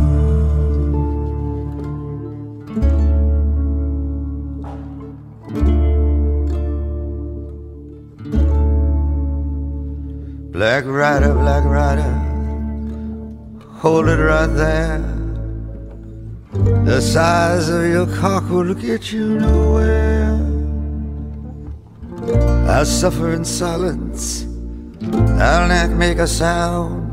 Black 10.52 10.84
rider, 10.86 11.34
black 11.34 11.64
rider, 11.64 12.12
hold 13.80 14.10
it 14.10 14.18
right 14.18 14.48
there. 14.48 15.00
The 16.84 17.00
size 17.00 17.70
of 17.70 17.86
your 17.86 18.06
cock 18.18 18.50
will 18.50 18.74
get 18.74 19.14
you 19.14 19.40
nowhere. 19.40 20.36
I 22.68 22.84
suffer 22.84 23.32
in 23.32 23.46
silence. 23.46 24.46
I'll 25.40 25.70
not 25.70 25.92
make 25.92 26.18
a 26.18 26.28
sound. 26.28 27.08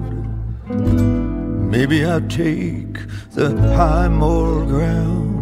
Maybe 1.71 2.05
I'll 2.05 2.29
take 2.29 2.99
the 3.35 3.57
high 3.77 4.09
moral 4.09 4.67
ground. 4.67 5.39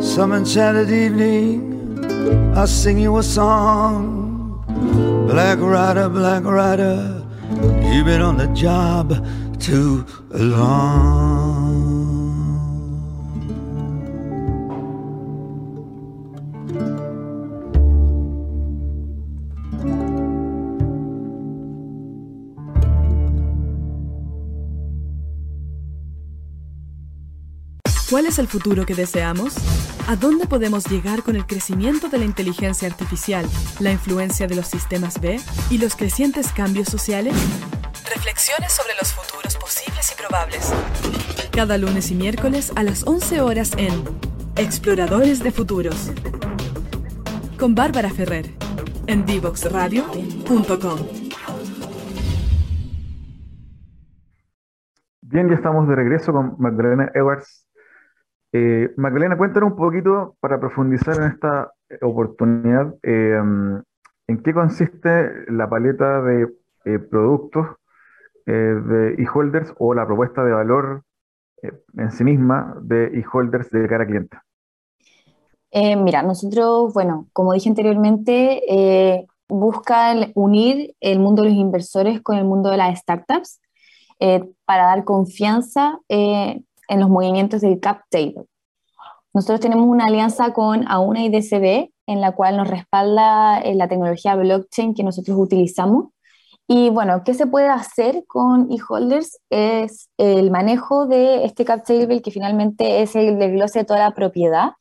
Some 0.00 0.32
enchanted 0.32 0.88
evening, 0.88 2.54
I'll 2.56 2.68
sing 2.68 3.00
you 3.00 3.16
a 3.18 3.24
song. 3.24 4.23
Black 5.28 5.58
rider, 5.58 6.08
black 6.08 6.44
rider, 6.44 7.22
you've 7.82 8.06
been 8.06 8.20
on 8.20 8.36
the 8.36 8.46
job 8.48 9.12
too 9.58 10.04
long. 10.30 12.03
¿Cuál 28.14 28.26
es 28.26 28.38
el 28.38 28.46
futuro 28.46 28.86
que 28.86 28.94
deseamos? 28.94 29.56
¿A 30.06 30.14
dónde 30.14 30.46
podemos 30.46 30.88
llegar 30.88 31.24
con 31.24 31.34
el 31.34 31.46
crecimiento 31.46 32.08
de 32.08 32.18
la 32.18 32.24
inteligencia 32.24 32.86
artificial, 32.86 33.44
la 33.80 33.90
influencia 33.90 34.46
de 34.46 34.54
los 34.54 34.68
sistemas 34.68 35.20
B 35.20 35.40
y 35.68 35.78
los 35.78 35.96
crecientes 35.96 36.52
cambios 36.52 36.86
sociales? 36.86 37.34
Reflexiones 38.14 38.72
sobre 38.72 38.94
los 39.00 39.12
futuros 39.12 39.56
posibles 39.56 40.12
y 40.12 40.14
probables. 40.16 40.72
Cada 41.50 41.76
lunes 41.76 42.12
y 42.12 42.14
miércoles 42.14 42.72
a 42.76 42.84
las 42.84 43.04
11 43.04 43.40
horas 43.40 43.72
en 43.78 44.04
Exploradores 44.54 45.42
de 45.42 45.50
Futuros. 45.50 46.12
Con 47.58 47.74
Bárbara 47.74 48.10
Ferrer 48.10 48.48
en 49.08 49.26
divoxradio.com. 49.26 50.98
Bien, 55.20 55.48
ya 55.48 55.56
estamos 55.56 55.88
de 55.88 55.96
regreso 55.96 56.32
con 56.32 56.54
Magdalena 56.60 57.10
Edwards. 57.12 57.63
Eh, 58.56 58.92
Magdalena, 58.96 59.36
cuéntanos 59.36 59.72
un 59.72 59.76
poquito 59.76 60.36
para 60.38 60.60
profundizar 60.60 61.16
en 61.16 61.24
esta 61.24 61.72
oportunidad, 62.02 62.94
eh, 63.02 63.36
en 64.28 64.42
qué 64.44 64.54
consiste 64.54 65.50
la 65.50 65.68
paleta 65.68 66.22
de 66.22 66.54
eh, 66.84 67.00
productos 67.00 67.66
eh, 68.46 68.52
de 68.52 69.14
e-holders 69.14 69.74
o 69.80 69.92
la 69.92 70.06
propuesta 70.06 70.44
de 70.44 70.52
valor 70.52 71.02
eh, 71.62 71.72
en 71.98 72.12
sí 72.12 72.22
misma 72.22 72.76
de 72.80 73.06
e-holders 73.18 73.70
de 73.70 73.88
cara 73.88 74.04
a 74.04 74.06
cliente. 74.06 74.38
Eh, 75.72 75.96
mira, 75.96 76.22
nosotros, 76.22 76.94
bueno, 76.94 77.26
como 77.32 77.54
dije 77.54 77.68
anteriormente, 77.68 78.62
eh, 78.68 79.26
buscan 79.48 80.30
unir 80.36 80.94
el 81.00 81.18
mundo 81.18 81.42
de 81.42 81.48
los 81.48 81.58
inversores 81.58 82.22
con 82.22 82.36
el 82.36 82.44
mundo 82.44 82.70
de 82.70 82.76
las 82.76 83.00
startups 83.00 83.60
eh, 84.20 84.48
para 84.64 84.84
dar 84.84 85.02
confianza 85.02 85.98
eh, 86.08 86.62
en 86.88 87.00
los 87.00 87.08
movimientos 87.08 87.60
del 87.60 87.80
cap 87.80 88.02
table. 88.10 88.44
Nosotros 89.32 89.60
tenemos 89.60 89.86
una 89.86 90.06
alianza 90.06 90.52
con 90.52 90.86
AUNA 90.86 91.24
y 91.24 91.28
DCB 91.28 91.90
en 92.06 92.20
la 92.20 92.32
cual 92.32 92.56
nos 92.56 92.68
respalda 92.68 93.60
eh, 93.60 93.74
la 93.74 93.88
tecnología 93.88 94.36
blockchain 94.36 94.94
que 94.94 95.02
nosotros 95.02 95.36
utilizamos. 95.38 96.06
Y 96.66 96.88
bueno, 96.90 97.22
¿qué 97.24 97.34
se 97.34 97.46
puede 97.46 97.68
hacer 97.68 98.24
con 98.26 98.70
e-holders? 98.72 99.38
Es 99.50 100.08
el 100.16 100.50
manejo 100.50 101.06
de 101.06 101.44
este 101.44 101.64
cap 101.64 101.84
table 101.84 102.22
que 102.22 102.30
finalmente 102.30 103.02
es 103.02 103.16
el 103.16 103.38
desglose 103.38 103.80
de 103.80 103.84
toda 103.84 104.00
la 104.00 104.14
propiedad 104.14 104.72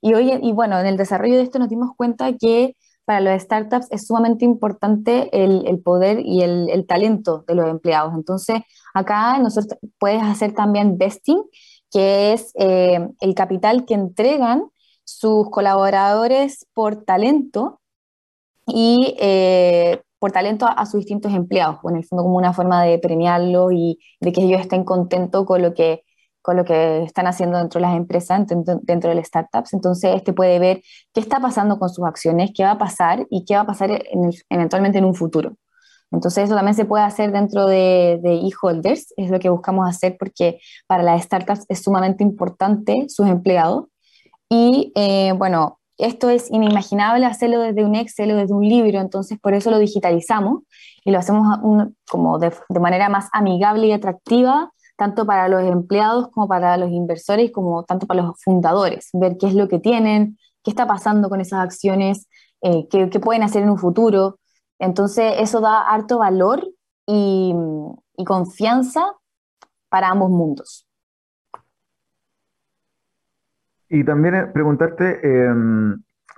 Y, 0.00 0.14
hoy, 0.14 0.32
y 0.42 0.52
bueno, 0.52 0.78
en 0.80 0.86
el 0.86 0.96
desarrollo 0.96 1.36
de 1.36 1.42
esto 1.42 1.58
nos 1.58 1.68
dimos 1.68 1.90
cuenta 1.96 2.32
que 2.34 2.76
para 3.08 3.22
los 3.22 3.40
startups 3.40 3.86
es 3.90 4.06
sumamente 4.06 4.44
importante 4.44 5.30
el, 5.32 5.80
poder 5.80 6.20
y 6.20 6.42
el, 6.42 6.84
talento 6.86 7.42
de 7.48 7.54
los 7.54 7.66
empleados. 7.66 8.12
Entonces, 8.14 8.60
acá 8.92 9.38
nosotros 9.38 9.78
puedes 9.98 10.22
hacer 10.22 10.52
también 10.52 10.98
vesting, 10.98 11.42
que 11.90 12.34
es 12.34 12.52
eh, 12.56 13.08
el 13.20 13.34
capital 13.34 13.86
que 13.86 13.94
entregan 13.94 14.64
sus 15.04 15.48
colaboradores 15.48 16.66
por 16.74 17.02
talento 17.06 17.80
y 18.66 19.16
eh, 19.18 20.02
por 20.18 20.32
talento 20.32 20.66
a, 20.68 20.84
sus 20.84 21.00
distintos 21.00 21.32
empleados, 21.32 21.78
en 21.84 21.96
el 21.96 22.04
fondo 22.04 22.24
como 22.24 22.36
una 22.36 22.52
forma 22.52 22.84
de 22.84 22.98
premiarlo 22.98 23.72
y 23.72 24.00
de 24.20 24.32
que 24.32 24.42
ellos 24.42 24.60
estén 24.60 24.84
contentos 24.84 25.46
con 25.46 25.62
lo 25.62 25.72
que 25.72 26.02
con 26.48 26.56
lo 26.56 26.64
que 26.64 27.02
están 27.02 27.26
haciendo 27.26 27.58
dentro 27.58 27.78
de 27.78 27.86
las 27.86 27.94
empresas, 27.94 28.46
dentro, 28.46 28.80
dentro 28.82 29.10
de 29.10 29.16
las 29.16 29.26
startups. 29.26 29.74
Entonces, 29.74 30.14
este 30.16 30.32
puede 30.32 30.58
ver 30.58 30.80
qué 31.12 31.20
está 31.20 31.40
pasando 31.40 31.78
con 31.78 31.90
sus 31.90 32.06
acciones, 32.06 32.52
qué 32.54 32.64
va 32.64 32.70
a 32.70 32.78
pasar 32.78 33.26
y 33.28 33.44
qué 33.44 33.54
va 33.54 33.60
a 33.60 33.66
pasar 33.66 33.90
en 33.90 34.24
el, 34.24 34.34
eventualmente 34.48 34.96
en 34.96 35.04
un 35.04 35.14
futuro. 35.14 35.58
Entonces, 36.10 36.44
eso 36.44 36.54
también 36.54 36.74
se 36.74 36.86
puede 36.86 37.04
hacer 37.04 37.32
dentro 37.32 37.66
de, 37.66 38.18
de 38.22 38.36
e-holders, 38.36 39.12
es 39.18 39.28
lo 39.28 39.38
que 39.38 39.50
buscamos 39.50 39.86
hacer 39.86 40.16
porque 40.18 40.58
para 40.86 41.02
las 41.02 41.22
startups 41.22 41.66
es 41.68 41.82
sumamente 41.82 42.24
importante 42.24 43.04
sus 43.10 43.28
empleados. 43.28 43.84
Y 44.48 44.90
eh, 44.96 45.34
bueno, 45.36 45.78
esto 45.98 46.30
es 46.30 46.50
inimaginable 46.50 47.26
hacerlo 47.26 47.60
desde 47.60 47.84
un 47.84 47.94
Excel 47.94 48.32
o 48.32 48.36
desde 48.36 48.54
un 48.54 48.66
libro, 48.66 49.00
entonces 49.00 49.38
por 49.38 49.52
eso 49.52 49.70
lo 49.70 49.78
digitalizamos 49.78 50.62
y 51.04 51.10
lo 51.10 51.18
hacemos 51.18 51.58
un, 51.62 51.94
como 52.08 52.38
de, 52.38 52.54
de 52.70 52.80
manera 52.80 53.10
más 53.10 53.28
amigable 53.34 53.88
y 53.88 53.92
atractiva 53.92 54.72
tanto 54.98 55.26
para 55.26 55.46
los 55.46 55.62
empleados 55.62 56.28
como 56.32 56.48
para 56.48 56.76
los 56.76 56.90
inversores, 56.90 57.52
como 57.52 57.84
tanto 57.84 58.08
para 58.08 58.22
los 58.22 58.42
fundadores, 58.42 59.10
ver 59.12 59.36
qué 59.38 59.46
es 59.46 59.54
lo 59.54 59.68
que 59.68 59.78
tienen, 59.78 60.36
qué 60.64 60.70
está 60.72 60.88
pasando 60.88 61.28
con 61.28 61.40
esas 61.40 61.60
acciones, 61.60 62.28
eh, 62.62 62.88
qué, 62.90 63.06
pueden 63.20 63.44
hacer 63.44 63.62
en 63.62 63.70
un 63.70 63.78
futuro. 63.78 64.40
Entonces, 64.80 65.34
eso 65.38 65.60
da 65.60 65.82
harto 65.82 66.18
valor 66.18 66.68
y, 67.06 67.54
confianza 68.26 69.04
para 69.88 70.08
ambos 70.08 70.30
mundos. 70.30 70.84
Y 73.88 74.02
también 74.04 74.52
preguntarte 74.52 75.20
eh, 75.22 75.54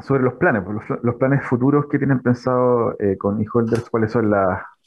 sobre 0.01 0.23
los 0.23 0.35
planes, 0.35 0.65
pues, 0.65 1.01
los, 1.03 1.15
planes 1.15 1.47
futuros 1.47 1.87
que 1.87 1.99
tienen 1.99 2.21
pensado 2.21 2.95
eh, 2.99 3.17
con 3.17 3.41
eHolders, 3.41 3.89
cuáles 3.89 4.13
son 4.13 4.31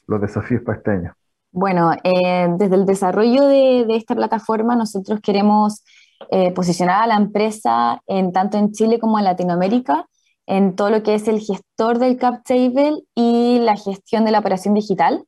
los 0.05 0.21
desafíos 0.21 0.61
para 0.61 0.77
este 0.77 0.91
año. 0.91 1.15
Bueno, 1.53 1.91
eh, 2.03 2.47
desde 2.57 2.75
el 2.75 2.85
desarrollo 2.87 3.45
de, 3.45 3.85
esta 3.89 4.15
plataforma 4.15 4.75
nosotros 4.75 5.19
queremos 5.21 5.83
eh, 6.31 6.51
posicionar 6.51 7.03
a 7.03 7.07
la 7.07 7.15
empresa 7.15 8.01
en 8.07 8.31
tanto 8.31 8.57
en 8.57 8.71
Chile 8.71 8.99
como 8.99 9.19
en 9.19 9.25
Latinoamérica 9.25 10.07
en 10.47 10.75
todo 10.75 10.89
lo 10.89 11.03
que 11.03 11.13
es 11.13 11.27
el 11.27 11.39
gestor 11.39 11.99
del 11.99 12.17
cap 12.17 12.43
table 12.43 13.03
y 13.13 13.59
la 13.59 13.77
gestión 13.77 14.25
de 14.25 14.31
la 14.31 14.39
operación 14.39 14.73
digital. 14.73 15.25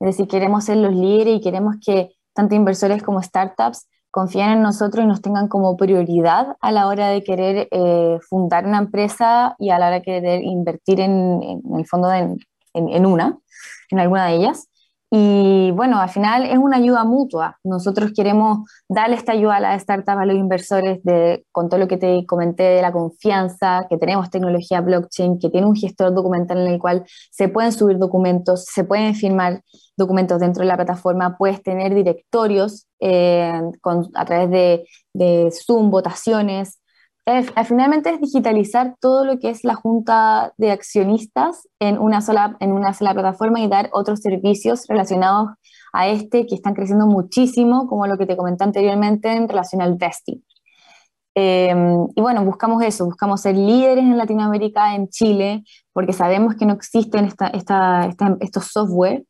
Es 0.00 0.06
decir, 0.06 0.28
queremos 0.28 0.64
ser 0.64 0.78
los 0.78 0.94
líderes 0.94 1.36
y 1.36 1.40
queremos 1.42 1.76
que 1.84 2.16
tanto 2.32 2.54
inversores 2.54 3.02
como 3.02 3.22
startups 3.22 3.86
confíen 4.10 4.48
en 4.48 4.62
nosotros 4.62 5.04
y 5.04 5.06
nos 5.06 5.20
tengan 5.20 5.46
como 5.46 5.76
prioridad 5.76 6.56
a 6.62 6.72
la 6.72 6.86
hora 6.86 7.08
de 7.08 7.22
querer 7.22 7.68
eh, 7.70 8.18
fundar 8.30 8.64
una 8.64 8.78
empresa 8.78 9.54
y 9.58 9.68
a 9.68 9.78
la 9.78 9.88
hora 9.88 9.96
de 9.96 10.02
querer 10.02 10.42
invertir 10.42 11.00
en, 11.00 11.60
el 11.76 11.86
fondo 11.86 12.10
en 12.12 13.06
una, 13.06 13.38
en 13.90 13.98
alguna 14.00 14.26
de 14.26 14.36
ellas. 14.36 14.70
Y 15.08 15.70
bueno, 15.70 16.00
al 16.00 16.08
final 16.08 16.44
es 16.46 16.58
una 16.58 16.78
ayuda 16.78 17.04
mutua. 17.04 17.58
Nosotros 17.62 18.12
queremos 18.14 18.68
darle 18.88 19.14
esta 19.14 19.32
ayuda 19.32 19.56
a 19.56 19.60
la 19.60 19.74
startup, 19.76 20.18
a 20.18 20.26
los 20.26 20.36
inversores, 20.36 21.02
de, 21.04 21.44
con 21.52 21.68
todo 21.68 21.78
lo 21.78 21.86
que 21.86 21.96
te 21.96 22.26
comenté 22.26 22.64
de 22.64 22.82
la 22.82 22.92
confianza, 22.92 23.86
que 23.88 23.98
tenemos 23.98 24.30
tecnología 24.30 24.80
blockchain, 24.80 25.38
que 25.38 25.48
tiene 25.48 25.66
un 25.66 25.76
gestor 25.76 26.12
documental 26.12 26.58
en 26.58 26.72
el 26.72 26.80
cual 26.80 27.04
se 27.30 27.48
pueden 27.48 27.72
subir 27.72 27.98
documentos, 27.98 28.64
se 28.64 28.82
pueden 28.82 29.14
firmar 29.14 29.62
documentos 29.96 30.40
dentro 30.40 30.62
de 30.62 30.68
la 30.68 30.76
plataforma, 30.76 31.36
puedes 31.38 31.62
tener 31.62 31.94
directorios 31.94 32.88
eh, 33.00 33.60
con, 33.80 34.08
a 34.14 34.24
través 34.24 34.50
de, 34.50 34.88
de 35.14 35.52
Zoom, 35.52 35.90
votaciones, 35.90 36.80
es, 37.26 37.50
finalmente 37.66 38.10
es 38.10 38.20
digitalizar 38.20 38.94
todo 39.00 39.24
lo 39.24 39.38
que 39.40 39.50
es 39.50 39.64
la 39.64 39.74
junta 39.74 40.54
de 40.58 40.70
accionistas 40.70 41.68
en 41.80 41.98
una, 41.98 42.20
sola, 42.20 42.56
en 42.60 42.70
una 42.72 42.94
sola 42.94 43.12
plataforma 43.14 43.60
y 43.60 43.68
dar 43.68 43.90
otros 43.92 44.20
servicios 44.20 44.86
relacionados 44.88 45.50
a 45.92 46.06
este 46.08 46.46
que 46.46 46.54
están 46.54 46.74
creciendo 46.74 47.06
muchísimo, 47.06 47.88
como 47.88 48.06
lo 48.06 48.16
que 48.16 48.26
te 48.26 48.36
comenté 48.36 48.62
anteriormente 48.62 49.32
en 49.32 49.48
relación 49.48 49.82
al 49.82 49.96
vesting. 49.96 50.42
Eh, 51.34 51.74
y 52.14 52.20
bueno, 52.20 52.44
buscamos 52.44 52.82
eso, 52.82 53.04
buscamos 53.04 53.40
ser 53.40 53.56
líderes 53.56 54.04
en 54.04 54.16
Latinoamérica, 54.16 54.94
en 54.94 55.08
Chile, 55.08 55.64
porque 55.92 56.12
sabemos 56.12 56.54
que 56.54 56.64
no 56.64 56.74
existen 56.74 57.24
esta, 57.24 57.48
esta, 57.48 58.06
esta, 58.06 58.36
estos 58.40 58.66
software 58.66 59.24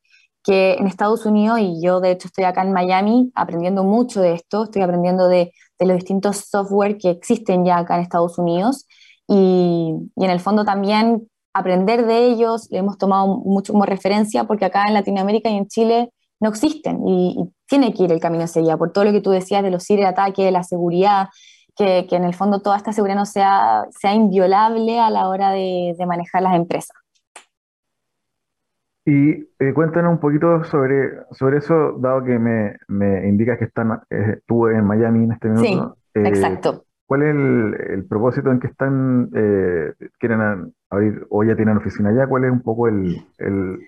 que 0.44 0.74
en 0.74 0.87
Estados 0.87 1.26
Unidos, 1.26 1.59
y 1.61 1.82
yo 1.82 2.00
de 2.00 2.12
hecho 2.12 2.28
estoy 2.28 2.44
acá 2.44 2.62
en 2.62 2.72
Miami 2.72 3.32
aprendiendo 3.35 3.82
mucho 3.82 4.20
de 4.20 4.35
esto, 4.35 4.64
estoy 4.64 4.82
aprendiendo 4.82 5.26
de, 5.28 5.52
de 5.78 5.86
los 5.86 5.96
distintos 5.96 6.38
software 6.48 6.98
que 6.98 7.10
existen 7.10 7.64
ya 7.64 7.78
acá 7.78 7.96
en 7.96 8.02
Estados 8.02 8.38
Unidos 8.38 8.86
y, 9.28 9.94
y, 10.16 10.24
en 10.24 10.30
el 10.30 10.40
fondo 10.40 10.64
también 10.64 11.28
aprender 11.52 12.06
de 12.06 12.26
ellos, 12.26 12.68
le 12.70 12.78
hemos 12.78 12.98
tomado 12.98 13.26
mucho 13.26 13.72
como 13.72 13.86
referencia 13.86 14.44
porque 14.44 14.66
acá 14.66 14.84
en 14.86 14.94
Latinoamérica 14.94 15.50
y 15.50 15.56
en 15.56 15.66
Chile 15.68 16.10
no 16.40 16.50
existen 16.50 17.06
y, 17.06 17.36
y 17.38 17.52
tiene 17.66 17.92
que 17.92 18.04
ir 18.04 18.12
el 18.12 18.20
camino 18.20 18.44
hacia 18.44 18.62
allá, 18.62 18.76
por 18.76 18.92
todo 18.92 19.04
lo 19.04 19.12
que 19.12 19.20
tú 19.20 19.30
decías 19.30 19.62
de 19.62 19.70
los 19.70 19.84
ciberataques, 19.86 20.52
la 20.52 20.62
seguridad, 20.62 21.28
que, 21.76 22.06
que, 22.08 22.16
en 22.16 22.24
el 22.24 22.34
fondo 22.34 22.60
toda 22.60 22.76
esta 22.76 22.92
seguridad 22.92 23.16
no 23.16 23.26
sea, 23.26 23.86
sea 23.90 24.14
inviolable 24.14 24.98
a 24.98 25.10
la 25.10 25.28
hora 25.28 25.50
de, 25.50 25.94
de 25.98 26.06
manejar 26.06 26.42
las 26.42 26.54
empresas. 26.54 26.96
Y 29.09 29.31
eh, 29.61 29.73
cuéntanos 29.73 30.11
un 30.11 30.19
poquito 30.19 30.64
sobre, 30.64 31.12
sobre 31.31 31.59
eso, 31.59 31.92
dado 32.01 32.25
que 32.25 32.40
me, 32.40 32.77
me 32.88 33.29
indicas 33.29 33.57
que 33.57 33.66
están, 33.66 34.01
eh, 34.11 34.40
tú 34.49 34.66
en 34.66 34.85
Miami 34.85 35.23
en 35.23 35.33
este 35.33 35.49
minuto. 35.49 35.97
Sí, 36.12 36.21
eh, 36.21 36.27
exacto. 36.27 36.85
¿Cuál 37.07 37.23
es 37.23 37.29
el, 37.31 37.75
el, 37.92 38.05
propósito 38.09 38.51
en 38.51 38.59
que 38.59 38.66
están, 38.66 39.31
eh, 39.33 39.92
quieren 40.19 40.73
abrir 40.90 41.25
o 41.31 41.45
ya 41.45 41.55
tienen 41.55 41.77
oficina 41.77 42.09
allá? 42.09 42.27
¿Cuál 42.27 42.47
es 42.47 42.51
un 42.51 42.62
poco 42.62 42.88
el, 42.88 43.25
el, 43.38 43.79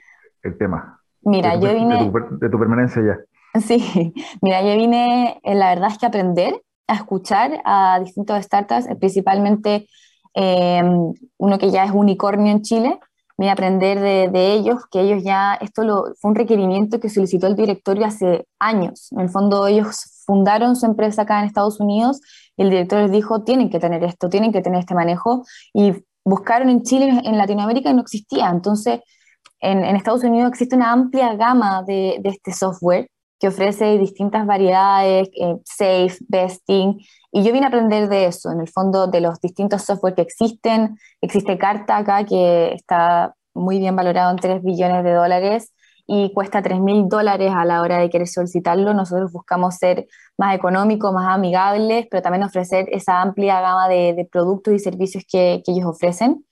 el 0.44 0.56
tema? 0.56 1.00
Mira, 1.22 1.56
de 1.56 1.58
tu, 1.58 1.66
yo 1.66 1.74
vine... 1.74 2.04
De 2.04 2.10
tu, 2.12 2.38
de 2.38 2.48
tu, 2.48 2.58
permanencia 2.60 3.02
allá. 3.02 3.18
Sí, 3.60 4.14
mira, 4.40 4.62
yo 4.62 4.76
vine, 4.76 5.40
la 5.42 5.70
verdad 5.70 5.88
es 5.90 5.98
que 5.98 6.06
aprender, 6.06 6.62
a 6.86 6.94
escuchar 6.94 7.60
a 7.64 7.98
distintos 7.98 8.40
startups, 8.44 8.86
principalmente 9.00 9.88
uno 10.36 11.58
que 11.58 11.72
ya 11.72 11.82
es 11.82 11.90
unicornio 11.90 12.52
en 12.52 12.62
Chile, 12.62 13.00
a 13.46 13.52
aprender 13.52 14.00
de, 14.00 14.52
ellos, 14.52 14.82
que 14.90 15.00
ellos 15.00 15.22
ya, 15.22 15.54
esto 15.60 15.84
lo, 15.84 16.14
fue 16.20 16.30
un 16.30 16.34
requerimiento 16.34 16.98
que 16.98 17.08
solicitó 17.08 17.46
el 17.46 17.54
directorio 17.54 18.04
hace 18.04 18.46
años. 18.58 19.12
En 19.12 19.20
el 19.20 19.28
fondo 19.28 19.66
ellos 19.68 20.24
fundaron 20.26 20.74
su 20.74 20.86
empresa 20.86 21.22
acá 21.22 21.38
en 21.38 21.46
Estados 21.46 21.78
Unidos 21.78 22.20
y 22.56 22.62
el 22.62 22.70
director 22.70 23.00
les 23.00 23.12
dijo, 23.12 23.44
tienen 23.44 23.70
que 23.70 23.78
tener 23.78 24.02
esto, 24.02 24.28
tienen 24.28 24.52
que 24.52 24.60
tener 24.60 24.80
este 24.80 24.94
manejo 24.94 25.44
y 25.72 25.92
buscaron 26.24 26.68
en 26.68 26.82
Chile, 26.82 27.20
en 27.24 27.38
Latinoamérica 27.38 27.90
y 27.90 27.94
no 27.94 28.02
existía. 28.02 28.50
Entonces, 28.50 29.00
en, 29.60 29.84
Estados 29.94 30.24
Unidos 30.24 30.48
existe 30.48 30.74
una 30.74 30.92
amplia 30.92 31.34
gama 31.34 31.84
de, 31.86 32.18
de 32.20 32.30
este 32.30 32.52
software 32.52 33.08
que 33.38 33.48
ofrece 33.48 33.98
distintas 33.98 34.46
variedades, 34.46 35.28
eh, 35.40 35.56
safe, 35.64 36.16
besting, 36.28 36.98
y 37.30 37.42
yo 37.42 37.52
vine 37.52 37.66
a 37.66 37.68
aprender 37.68 38.08
de 38.08 38.26
eso, 38.26 38.50
en 38.50 38.60
el 38.60 38.68
fondo 38.68 39.06
de 39.06 39.20
los 39.20 39.40
distintos 39.40 39.82
software 39.82 40.14
que 40.14 40.22
existen. 40.22 40.98
Existe 41.20 41.58
Carta 41.58 41.98
acá 41.98 42.24
que 42.24 42.72
está 42.72 43.34
muy 43.54 43.78
bien 43.78 43.96
valorado 43.96 44.30
en 44.30 44.36
3 44.38 44.62
billones 44.62 45.04
de 45.04 45.12
dólares 45.12 45.74
y 46.06 46.32
cuesta 46.32 46.62
3 46.62 46.80
mil 46.80 47.06
dólares 47.06 47.52
a 47.54 47.66
la 47.66 47.82
hora 47.82 47.98
de 47.98 48.08
querer 48.08 48.28
solicitarlo. 48.28 48.94
Nosotros 48.94 49.30
buscamos 49.30 49.74
ser 49.76 50.06
más 50.38 50.56
económicos, 50.56 51.12
más 51.12 51.28
amigables, 51.28 52.06
pero 52.10 52.22
también 52.22 52.44
ofrecer 52.44 52.88
esa 52.92 53.20
amplia 53.20 53.60
gama 53.60 53.88
de, 53.88 54.14
de 54.14 54.24
productos 54.24 54.72
y 54.72 54.78
servicios 54.78 55.24
que, 55.30 55.62
que, 55.64 55.72
ellos 55.72 55.84
ofrecen. 55.84 56.46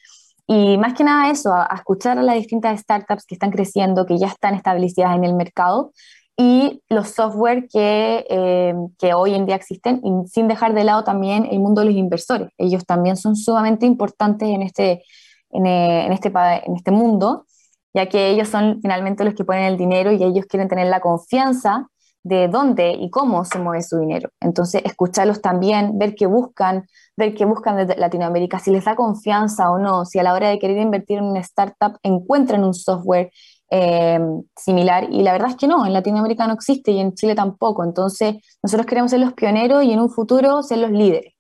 Y 0.46 0.76
más 0.78 0.92
que 0.92 1.04
nada 1.04 1.30
eso, 1.30 1.52
a, 1.54 1.66
a 1.70 1.76
escuchar 1.76 2.18
a 2.18 2.22
las 2.22 2.36
distintas 2.36 2.80
startups 2.80 3.24
que 3.24 3.34
están 3.34 3.50
creciendo, 3.50 4.04
que 4.04 4.18
ya 4.18 4.28
están 4.28 4.54
establecidas 4.54 5.16
en 5.16 5.24
el 5.24 5.34
mercado 5.34 5.92
y 6.36 6.82
los 6.88 7.08
software 7.08 7.66
que, 7.68 8.26
eh, 8.28 8.74
que, 8.98 9.14
hoy 9.14 9.34
en 9.34 9.46
día 9.46 9.56
existen, 9.56 10.02
y 10.04 10.28
sin 10.28 10.48
dejar 10.48 10.74
de 10.74 10.84
lado 10.84 11.02
también 11.02 11.46
el 11.50 11.60
mundo 11.60 11.80
de 11.80 11.86
los 11.88 11.96
inversores. 11.96 12.50
Ellos 12.58 12.84
también 12.84 13.16
son 13.16 13.36
sumamente 13.36 13.86
importantes 13.86 14.48
en 14.48 14.62
este, 14.62 15.02
en, 15.50 15.66
eh, 15.66 16.06
en, 16.06 16.12
este, 16.12 16.28
en 16.28 16.76
este 16.76 16.90
mundo, 16.90 17.46
ya 17.94 18.08
que 18.08 18.28
ellos 18.28 18.48
son 18.48 18.80
finalmente 18.82 19.24
los 19.24 19.34
que 19.34 19.44
ponen 19.44 19.64
el 19.64 19.78
dinero 19.78 20.12
y 20.12 20.22
ellos 20.22 20.44
quieren 20.46 20.68
tener 20.68 20.88
la 20.88 21.00
confianza 21.00 21.88
de 22.26 22.48
dónde 22.48 22.90
y 22.90 23.08
cómo 23.08 23.44
se 23.44 23.60
mueve 23.60 23.82
su 23.84 24.00
dinero. 24.00 24.30
Entonces, 24.40 24.82
escucharlos 24.84 25.40
también, 25.40 25.96
ver 25.96 26.16
qué 26.16 26.26
buscan, 26.26 26.86
ver 27.16 27.34
qué 27.34 27.44
buscan 27.44 27.76
desde 27.76 27.96
Latinoamérica, 27.96 28.58
si 28.58 28.72
les 28.72 28.84
da 28.84 28.96
confianza 28.96 29.70
o 29.70 29.78
no, 29.78 30.04
si 30.04 30.18
a 30.18 30.24
la 30.24 30.34
hora 30.34 30.48
de 30.48 30.58
querer 30.58 30.76
invertir 30.78 31.18
en 31.18 31.24
una 31.24 31.40
startup 31.40 31.98
encuentran 32.02 32.64
un 32.64 32.74
software 32.74 33.30
eh, 33.70 34.20
similar 34.56 35.06
y 35.10 35.22
la 35.22 35.32
verdad 35.32 35.50
es 35.50 35.56
que 35.56 35.66
no, 35.68 35.86
en 35.86 35.92
Latinoamérica 35.92 36.46
no 36.46 36.54
existe 36.54 36.92
y 36.92 37.00
en 37.00 37.14
Chile 37.14 37.34
tampoco, 37.34 37.84
entonces 37.84 38.36
nosotros 38.62 38.86
queremos 38.86 39.10
ser 39.10 39.20
los 39.20 39.32
pioneros 39.34 39.84
y 39.84 39.92
en 39.92 40.00
un 40.00 40.10
futuro 40.10 40.62
ser 40.62 40.78
los 40.78 40.90
líderes. 40.90 41.34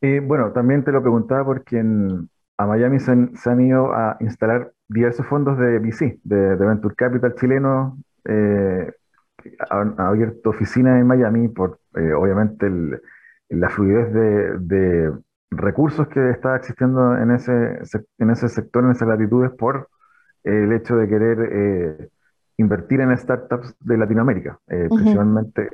Eh, 0.00 0.20
bueno, 0.20 0.52
también 0.52 0.84
te 0.84 0.92
lo 0.92 1.02
preguntaba 1.02 1.44
porque 1.44 1.78
en- 1.78 2.28
a 2.56 2.66
Miami 2.66 3.00
se 3.00 3.12
han, 3.12 3.60
ido 3.60 3.92
a 3.92 4.16
instalar 4.20 4.72
diversos 4.88 5.26
fondos 5.26 5.58
de 5.58 5.78
VC, 5.78 6.20
de, 6.24 6.56
Venture 6.56 6.94
Capital 6.94 7.34
chileno, 7.36 7.98
eh, 8.24 8.92
han, 9.70 9.98
abierto 10.00 10.50
oficinas 10.50 11.00
en 11.00 11.06
Miami 11.06 11.48
por, 11.48 11.80
eh, 11.96 12.12
obviamente, 12.12 12.66
el- 12.66 13.00
la 13.50 13.70
fluidez 13.70 14.12
de, 14.12 14.58
de 14.58 15.12
recursos 15.50 16.08
que 16.08 16.30
está 16.30 16.56
existiendo 16.56 17.16
en 17.16 17.30
ese, 17.30 17.78
en 18.18 18.30
ese 18.30 18.48
sector, 18.48 18.84
en 18.84 18.90
esas 18.90 19.08
latitudes, 19.08 19.50
por 19.52 19.88
el 20.44 20.72
hecho 20.72 20.96
de 20.96 21.08
querer 21.08 21.38
eh, 21.50 22.08
invertir 22.58 23.00
en 23.00 23.16
startups 23.16 23.74
de 23.80 23.96
Latinoamérica, 23.98 24.58
eh, 24.68 24.88
principalmente. 24.94 25.68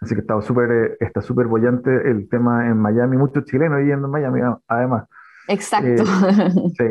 Así 0.00 0.14
que 0.14 0.20
está 0.20 0.40
súper 0.40 0.70
eh, 0.70 0.96
está 1.00 1.20
súper 1.20 1.46
bollante 1.46 2.10
el 2.10 2.28
tema 2.28 2.68
en 2.68 2.76
Miami, 2.78 3.16
muchos 3.16 3.44
chilenos 3.44 3.80
yendo 3.80 4.06
en 4.06 4.12
Miami, 4.12 4.40
además. 4.68 5.04
Exacto. 5.48 5.88
Eh, 5.88 5.96
sí. 6.78 6.84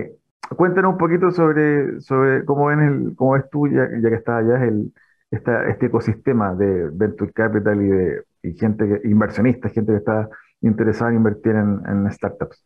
Cuéntanos 0.55 0.93
un 0.93 0.97
poquito 0.97 1.29
sobre, 1.31 1.99
sobre 2.01 2.45
cómo 2.45 2.67
ven 2.67 2.79
el, 2.79 3.15
cómo 3.15 3.33
ves 3.33 3.49
tú, 3.49 3.67
ya, 3.67 3.87
ya 4.01 4.09
que 4.09 4.15
estás 4.15 4.43
allá, 4.45 4.63
el, 4.63 4.93
esta- 5.29 5.67
este 5.67 5.87
ecosistema 5.87 6.55
de 6.55 6.89
Venture 6.93 7.31
Capital 7.33 7.81
y 7.81 7.87
de 7.87 8.23
y 8.43 8.53
gente, 8.53 8.87
que- 9.01 9.07
inversionistas, 9.09 9.73
gente 9.73 9.91
que 9.91 9.97
está 9.97 10.29
interesada 10.61 11.11
en 11.11 11.17
invertir 11.17 11.53
en, 11.53 11.81
en 11.87 12.11
startups. 12.11 12.63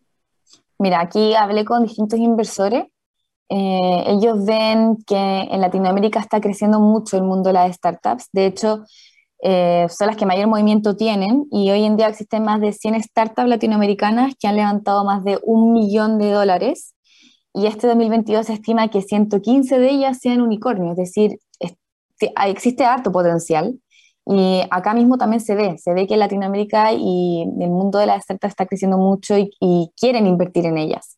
Mira, 0.79 0.99
aquí 1.01 1.35
hablé 1.35 1.65
con 1.65 1.83
distintos 1.83 2.19
inversores. 2.19 2.85
Eh, 3.49 4.03
ellos 4.07 4.45
ven 4.45 4.97
que 5.05 5.41
en 5.41 5.61
Latinoamérica 5.61 6.19
está 6.19 6.39
creciendo 6.39 6.79
mucho 6.79 7.17
el 7.17 7.23
mundo 7.23 7.49
de 7.49 7.53
las 7.53 7.75
startups. 7.75 8.29
De 8.31 8.45
hecho, 8.45 8.83
eh, 9.43 9.87
son 9.89 10.07
las 10.07 10.15
que 10.15 10.25
mayor 10.25 10.47
movimiento 10.47 10.95
tienen 10.95 11.45
y 11.51 11.69
hoy 11.71 11.83
en 11.83 11.97
día 11.97 12.07
existen 12.07 12.43
más 12.43 12.61
de 12.61 12.73
100 12.73 13.01
startups 13.03 13.49
latinoamericanas 13.49 14.35
que 14.39 14.47
han 14.47 14.55
levantado 14.55 15.03
más 15.03 15.23
de 15.23 15.39
un 15.43 15.73
millón 15.73 16.19
de 16.19 16.31
dólares 16.31 16.95
y 17.53 17.65
este 17.65 17.87
2022 17.87 18.45
se 18.45 18.53
estima 18.53 18.87
que 18.89 19.01
115 19.01 19.79
de 19.79 19.89
ellas 19.89 20.19
sean 20.21 20.41
unicornios, 20.41 20.91
es 20.91 20.97
decir, 20.97 21.39
existe 22.45 22.85
harto 22.85 23.11
potencial 23.11 23.79
y 24.25 24.61
acá 24.69 24.93
mismo 24.93 25.17
también 25.17 25.41
se 25.41 25.55
ve, 25.55 25.77
se 25.77 25.93
ve 25.93 26.07
que 26.07 26.17
Latinoamérica 26.17 26.93
y 26.93 27.43
el 27.59 27.69
mundo 27.69 27.99
de 27.99 28.05
las 28.05 28.23
startups 28.23 28.51
está 28.51 28.65
creciendo 28.65 28.97
mucho 28.97 29.37
y, 29.37 29.51
y 29.59 29.91
quieren 29.99 30.27
invertir 30.27 30.65
en 30.65 30.77
ellas, 30.77 31.17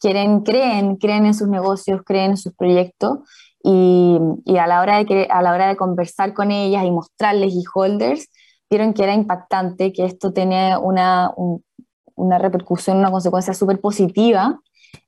quieren, 0.00 0.40
creen, 0.42 0.96
creen 0.96 1.26
en 1.26 1.34
sus 1.34 1.48
negocios, 1.48 2.02
creen 2.04 2.32
en 2.32 2.36
sus 2.36 2.54
proyectos 2.54 3.18
y, 3.62 4.18
y 4.44 4.56
a 4.58 4.66
la 4.66 4.80
hora 4.80 5.02
de 5.02 5.26
a 5.30 5.42
la 5.42 5.52
hora 5.52 5.68
de 5.68 5.76
conversar 5.76 6.34
con 6.34 6.50
ellas 6.50 6.84
y 6.84 6.90
mostrarles 6.90 7.52
y 7.54 7.64
holders, 7.74 8.28
vieron 8.70 8.92
que 8.94 9.04
era 9.04 9.14
impactante, 9.14 9.92
que 9.92 10.04
esto 10.04 10.32
tenía 10.32 10.78
una, 10.78 11.32
un- 11.36 11.64
una 12.16 12.38
repercusión, 12.38 12.98
una 12.98 13.10
consecuencia 13.10 13.54
súper 13.54 13.80
positiva 13.80 14.60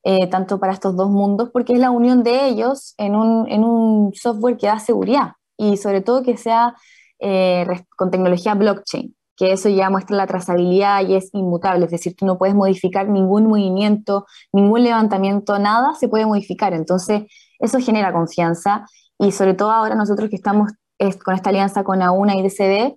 eh, 0.02 0.26
tanto 0.28 0.58
para 0.58 0.72
estos 0.72 0.96
dos 0.96 1.10
mundos, 1.10 1.50
porque 1.52 1.72
es 1.74 1.78
la 1.78 1.90
unión 1.90 2.22
de 2.22 2.46
ellos 2.48 2.94
en 2.98 3.14
un, 3.16 3.48
en 3.48 3.64
un 3.64 4.12
software 4.14 4.56
que 4.56 4.66
da 4.66 4.78
seguridad 4.78 5.32
y 5.56 5.76
sobre 5.76 6.00
todo 6.00 6.22
que 6.22 6.36
sea 6.36 6.74
eh, 7.20 7.66
con 7.96 8.10
tecnología 8.10 8.54
blockchain, 8.54 9.14
que 9.36 9.52
eso 9.52 9.68
ya 9.68 9.90
muestra 9.90 10.16
la 10.16 10.26
trazabilidad 10.26 11.06
y 11.06 11.14
es 11.14 11.30
inmutable, 11.32 11.84
es 11.86 11.90
decir, 11.90 12.14
tú 12.16 12.24
no 12.26 12.38
puedes 12.38 12.54
modificar 12.54 13.08
ningún 13.08 13.46
movimiento, 13.46 14.26
ningún 14.52 14.82
levantamiento, 14.84 15.58
nada 15.58 15.94
se 15.94 16.08
puede 16.08 16.26
modificar. 16.26 16.72
Entonces, 16.72 17.24
eso 17.58 17.78
genera 17.80 18.12
confianza 18.12 18.86
y 19.18 19.32
sobre 19.32 19.54
todo 19.54 19.70
ahora 19.70 19.94
nosotros 19.94 20.30
que 20.30 20.36
estamos 20.36 20.72
es, 20.98 21.16
con 21.22 21.34
esta 21.34 21.50
alianza 21.50 21.84
con 21.84 22.02
AUNA 22.02 22.36
y 22.36 22.42
DCD, 22.42 22.96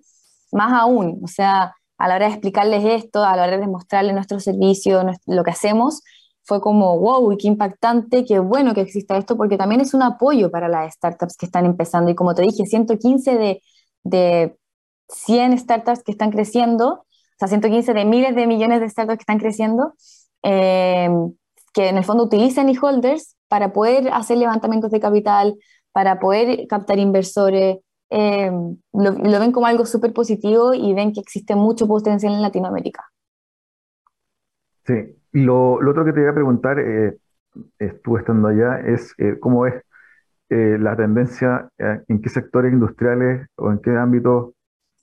más 0.52 0.72
aún, 0.74 1.20
o 1.24 1.28
sea, 1.28 1.74
a 1.98 2.08
la 2.08 2.16
hora 2.16 2.28
de 2.28 2.32
explicarles 2.34 2.84
esto, 2.86 3.24
a 3.26 3.36
la 3.36 3.44
hora 3.44 3.58
de 3.58 3.68
mostrarles 3.68 4.14
nuestro 4.14 4.40
servicio, 4.40 5.04
nues- 5.04 5.20
lo 5.26 5.44
que 5.44 5.52
hacemos, 5.52 6.02
fue 6.44 6.62
como, 6.62 6.98
wow, 7.00 7.36
qué 7.38 7.48
impactante, 7.48 8.26
qué 8.26 8.40
bueno 8.40 8.74
que 8.74 8.82
exista 8.82 9.18
esto, 9.18 9.38
porque 9.38 9.58
también 9.58 9.82
es 9.82 9.94
un 9.94 10.02
apoyo 10.02 10.50
para 10.50 10.68
las 10.68 10.94
startups 10.96 11.36
que 11.38 11.46
están 11.46 11.66
empezando. 11.66 12.10
Y 12.10 12.16
como 12.16 12.34
te 12.34 12.42
dije, 12.42 12.66
115 12.66 13.38
de, 13.38 13.62
de 14.04 14.58
100 15.10 15.58
startups 15.58 16.04
que 16.04 16.12
están 16.12 16.32
creciendo, 16.32 16.88
o 16.90 17.06
sea, 17.38 17.48
115 17.48 17.94
de 17.94 18.06
miles 18.06 18.36
de 18.36 18.48
millones 18.48 18.82
de 18.82 18.90
startups 18.90 19.18
que 19.18 19.24
están 19.24 19.40
creciendo, 19.40 19.94
eh, 20.44 21.10
que 21.74 21.90
en 21.90 21.98
el 21.98 22.04
fondo 22.04 22.24
utilizan 22.24 22.70
e-holders 22.70 23.36
para 23.48 23.74
poder 23.74 24.10
hacer 24.14 24.38
levantamientos 24.38 24.92
de 24.92 25.00
capital, 25.00 25.56
para 25.92 26.20
poder 26.20 26.68
captar 26.68 27.00
inversores. 27.00 27.78
eh, 28.12 28.52
lo, 28.94 29.12
lo 29.12 29.40
ven 29.40 29.52
como 29.52 29.68
algo 29.68 29.86
súper 29.86 30.14
positivo 30.14 30.74
y 30.74 30.94
ven 30.94 31.14
que 31.14 31.20
existe 31.22 31.56
mucho 31.56 31.88
potencial 31.88 32.34
en 32.34 32.42
Latinoamérica. 32.42 33.06
Sí. 34.86 35.16
Lo, 35.32 35.74
otro 35.74 36.06
que 36.06 36.14
te 36.14 36.22
iba 36.22 36.32
a 36.32 36.34
preguntar, 36.34 36.80
eh, 36.80 37.18
estuve 37.78 38.22
estando 38.22 38.48
allá, 38.48 38.80
es 38.80 39.14
eh, 39.20 39.38
cómo 39.40 39.62
ves 39.62 39.84
eh, 40.50 40.78
la 40.80 40.96
tendencia, 40.96 41.70
eh, 41.78 42.02
en 42.08 42.22
qué 42.22 42.30
sectores 42.30 42.74
industriales 42.74 43.48
o 43.56 43.72
en 43.72 43.80
qué 43.80 43.96
ámbitos 43.96 44.52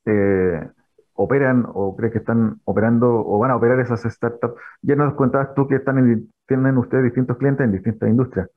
eh, 0.05 0.69
operan 1.15 1.65
o 1.73 1.97
crees 1.97 2.13
que 2.13 2.19
están 2.19 2.61
operando 2.65 3.09
o 3.27 3.39
van 3.39 3.51
a 3.51 3.57
operar 3.57 3.81
esas 3.81 4.03
startups. 4.03 4.61
Ya 4.83 4.97
nos 4.97 5.15
contabas 5.15 5.55
tú 5.55 5.67
que 5.67 5.77
están 5.77 5.99
en- 5.99 6.33
tienen 6.47 6.77
ustedes 6.79 7.05
distintos 7.05 7.37
clientes 7.39 7.65
en 7.65 7.73
distintas 7.73 8.09
industrias, 8.09 8.49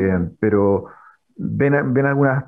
eh, 0.00 0.28
pero 0.38 0.86
¿ven, 1.36 1.92
ven 1.94 2.06
algunas 2.06 2.44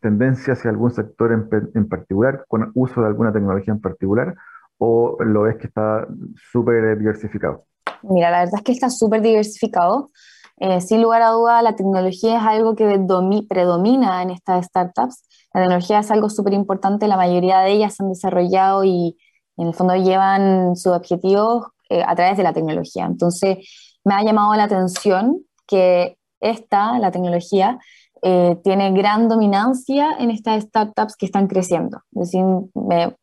tendencias 0.00 0.58
hacia 0.58 0.70
algún 0.70 0.90
sector 0.90 1.32
en, 1.32 1.48
en 1.74 1.88
particular, 1.88 2.44
con 2.48 2.70
uso 2.74 3.00
de 3.00 3.06
alguna 3.06 3.32
tecnología 3.32 3.72
en 3.72 3.80
particular, 3.80 4.34
o 4.78 5.16
lo 5.24 5.42
ves 5.42 5.56
que 5.56 5.68
está 5.68 6.06
súper 6.52 6.98
diversificado? 6.98 7.64
Mira, 8.02 8.30
la 8.30 8.40
verdad 8.40 8.56
es 8.56 8.62
que 8.62 8.72
está 8.72 8.90
súper 8.90 9.22
diversificado. 9.22 10.10
Eh, 10.58 10.80
sin 10.80 11.02
lugar 11.02 11.22
a 11.22 11.30
duda, 11.30 11.62
la 11.62 11.74
tecnología 11.76 12.38
es 12.38 12.44
algo 12.44 12.76
que 12.76 12.84
domi- 12.98 13.46
predomina 13.48 14.22
en 14.22 14.30
estas 14.30 14.66
startups. 14.66 15.24
La 15.52 15.62
tecnología 15.62 15.98
es 16.00 16.10
algo 16.10 16.30
súper 16.30 16.52
importante, 16.52 17.08
la 17.08 17.16
mayoría 17.16 17.60
de 17.60 17.72
ellas 17.72 18.00
han 18.00 18.10
desarrollado 18.10 18.84
y 18.84 19.16
en 19.56 19.68
el 19.68 19.74
fondo 19.74 19.94
llevan 19.96 20.76
sus 20.76 20.92
objetivos 20.92 21.66
eh, 21.90 22.02
a 22.06 22.14
través 22.14 22.36
de 22.36 22.42
la 22.44 22.52
tecnología. 22.52 23.04
Entonces, 23.04 23.58
me 24.04 24.14
ha 24.14 24.22
llamado 24.22 24.54
la 24.54 24.64
atención 24.64 25.44
que 25.66 26.16
esta, 26.40 26.98
la 26.98 27.10
tecnología, 27.10 27.78
eh, 28.22 28.56
tiene 28.64 28.92
gran 28.92 29.28
dominancia 29.28 30.10
en 30.18 30.30
estas 30.30 30.64
startups 30.64 31.16
que 31.16 31.26
están 31.26 31.46
creciendo. 31.46 31.98
Es 32.12 32.30
decir, 32.30 32.44
me- 32.74 33.14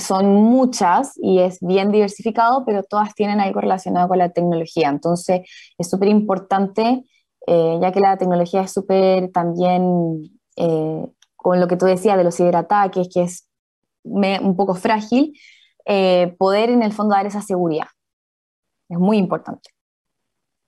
son 0.00 0.26
muchas 0.26 1.12
y 1.16 1.40
es 1.40 1.58
bien 1.60 1.90
diversificado, 1.90 2.64
pero 2.64 2.82
todas 2.82 3.14
tienen 3.14 3.40
algo 3.40 3.60
relacionado 3.60 4.08
con 4.08 4.18
la 4.18 4.30
tecnología. 4.30 4.88
Entonces, 4.88 5.42
es 5.78 5.88
súper 5.90 6.08
importante, 6.08 7.04
eh, 7.46 7.78
ya 7.80 7.92
que 7.92 8.00
la 8.00 8.16
tecnología 8.16 8.62
es 8.62 8.72
súper 8.72 9.30
también, 9.32 10.22
eh, 10.56 11.06
con 11.36 11.60
lo 11.60 11.68
que 11.68 11.76
tú 11.76 11.86
decías 11.86 12.16
de 12.16 12.24
los 12.24 12.36
ciberataques, 12.36 13.08
que 13.12 13.22
es 13.22 13.48
un 14.04 14.56
poco 14.56 14.74
frágil, 14.74 15.32
eh, 15.84 16.34
poder 16.38 16.70
en 16.70 16.82
el 16.82 16.92
fondo 16.92 17.14
dar 17.14 17.26
esa 17.26 17.42
seguridad. 17.42 17.86
Es 18.88 18.98
muy 18.98 19.18
importante. 19.18 19.70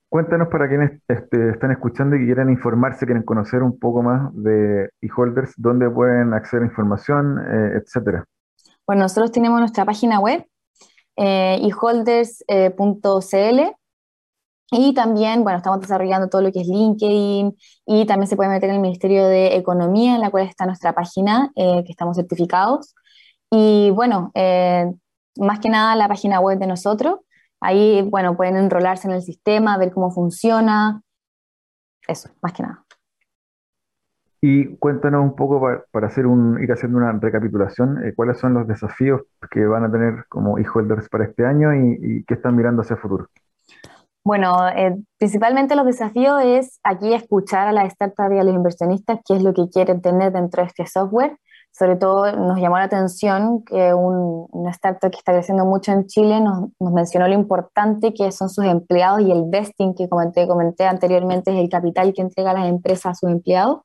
Cuéntanos 0.09 0.49
para 0.49 0.69
quienes 0.69 1.01
este, 1.07 1.51
están 1.51 1.71
escuchando 1.71 2.17
y 2.17 2.25
quieren 2.25 2.51
informarse, 2.51 3.07
quieren 3.07 3.23
conocer 3.23 3.63
un 3.63 3.79
poco 3.79 4.03
más 4.03 4.31
de 4.35 4.91
eHolders, 5.01 5.55
dónde 5.57 5.89
pueden 5.89 6.35
acceder 6.35 6.65
a 6.65 6.67
información, 6.67 7.39
etcétera. 7.77 8.25
Bueno, 8.91 9.05
nosotros 9.05 9.31
tenemos 9.31 9.61
nuestra 9.61 9.85
página 9.85 10.19
web, 10.19 10.45
eh, 11.15 11.61
eholders.cl, 11.63 13.61
y 14.73 14.95
también, 14.95 15.45
bueno, 15.45 15.59
estamos 15.59 15.81
desarrollando 15.81 16.29
todo 16.29 16.43
lo 16.43 16.51
que 16.51 16.63
es 16.63 16.67
LinkedIn 16.67 17.57
y 17.87 18.07
también 18.07 18.27
se 18.27 18.35
puede 18.35 18.51
meter 18.51 18.69
en 18.69 18.75
el 18.75 18.83
Ministerio 18.83 19.29
de 19.29 19.55
Economía, 19.55 20.17
en 20.17 20.21
la 20.21 20.33
cual 20.33 20.49
está 20.49 20.67
nuestra 20.67 20.93
página, 20.93 21.53
eh, 21.55 21.85
que 21.85 21.93
estamos 21.93 22.17
certificados. 22.17 22.97
Y 23.49 23.91
bueno, 23.91 24.33
eh, 24.35 24.91
más 25.37 25.61
que 25.61 25.69
nada 25.69 25.95
la 25.95 26.09
página 26.09 26.41
web 26.41 26.59
de 26.59 26.67
nosotros. 26.67 27.21
Ahí, 27.61 28.03
bueno, 28.03 28.37
pueden 28.37 28.57
enrolarse 28.57 29.07
en 29.07 29.15
el 29.15 29.23
sistema, 29.23 29.79
ver 29.79 29.93
cómo 29.93 30.11
funciona. 30.11 31.01
Eso, 32.09 32.29
más 32.43 32.53
que 32.55 32.65
nada. 32.65 32.85
Y 34.43 34.77
cuéntanos 34.77 35.23
un 35.23 35.37
poco 35.37 35.61
pa- 35.61 35.85
para 35.91 36.07
hacer 36.07 36.27
un, 36.27 36.63
ir 36.63 36.73
haciendo 36.73 36.99
una 36.99 37.13
recapitulación, 37.13 38.05
eh, 38.05 38.15
cuáles 38.15 38.39
son 38.39 38.55
los 38.55 38.67
desafíos 38.67 39.23
que 39.51 39.67
van 39.67 39.85
a 39.85 39.93
tener 39.93 40.25
como 40.29 40.59
eHolders 40.59 41.09
para 41.11 41.25
este 41.25 41.45
año 41.45 41.75
y, 41.75 41.99
y 42.01 42.25
qué 42.25 42.35
están 42.35 42.57
mirando 42.57 42.83
hacia 42.83 42.95
el 42.95 43.01
futuro. 43.01 43.27
Bueno, 44.25 44.69
eh, 44.69 44.97
principalmente 45.19 45.75
los 45.75 45.87
desafíos 45.87 46.43
es 46.45 46.79
aquí 46.85 47.15
escuchar 47.15 47.69
a 47.69 47.73
las 47.73 47.93
startups 47.93 48.33
y 48.35 48.39
a 48.39 48.45
los 48.45 48.55
inversionistas 48.55 49.21
qué 49.27 49.37
es 49.37 49.43
lo 49.43 49.53
que 49.55 49.69
quieren 49.69 50.01
tener 50.01 50.33
dentro 50.33 50.63
de 50.63 50.69
este 50.69 50.87
software. 50.87 51.37
Sobre 51.73 51.97
todo 51.97 52.37
nos 52.37 52.59
llamó 52.59 52.79
la 52.79 52.85
atención 52.85 53.63
que 53.65 53.95
un, 53.95 54.47
una 54.51 54.71
startup 54.73 55.11
que 55.11 55.19
está 55.19 55.33
creciendo 55.33 55.65
mucho 55.65 55.93
en 55.93 56.07
Chile 56.07 56.41
nos, 56.41 56.69
nos 56.81 56.93
mencionó 56.93 57.29
lo 57.29 57.35
importante 57.35 58.13
que 58.13 58.33
son 58.33 58.49
sus 58.49 58.65
empleados 58.65 59.21
y 59.21 59.31
el 59.31 59.45
vesting 59.49 59.95
que 59.95 60.09
comenté, 60.09 60.49
comenté 60.49 60.85
anteriormente 60.87 61.53
es 61.53 61.59
el 61.59 61.69
capital 61.69 62.13
que 62.13 62.23
entrega 62.23 62.53
las 62.53 62.69
empresas 62.69 63.13
a 63.13 63.15
sus 63.15 63.31
empleados, 63.31 63.83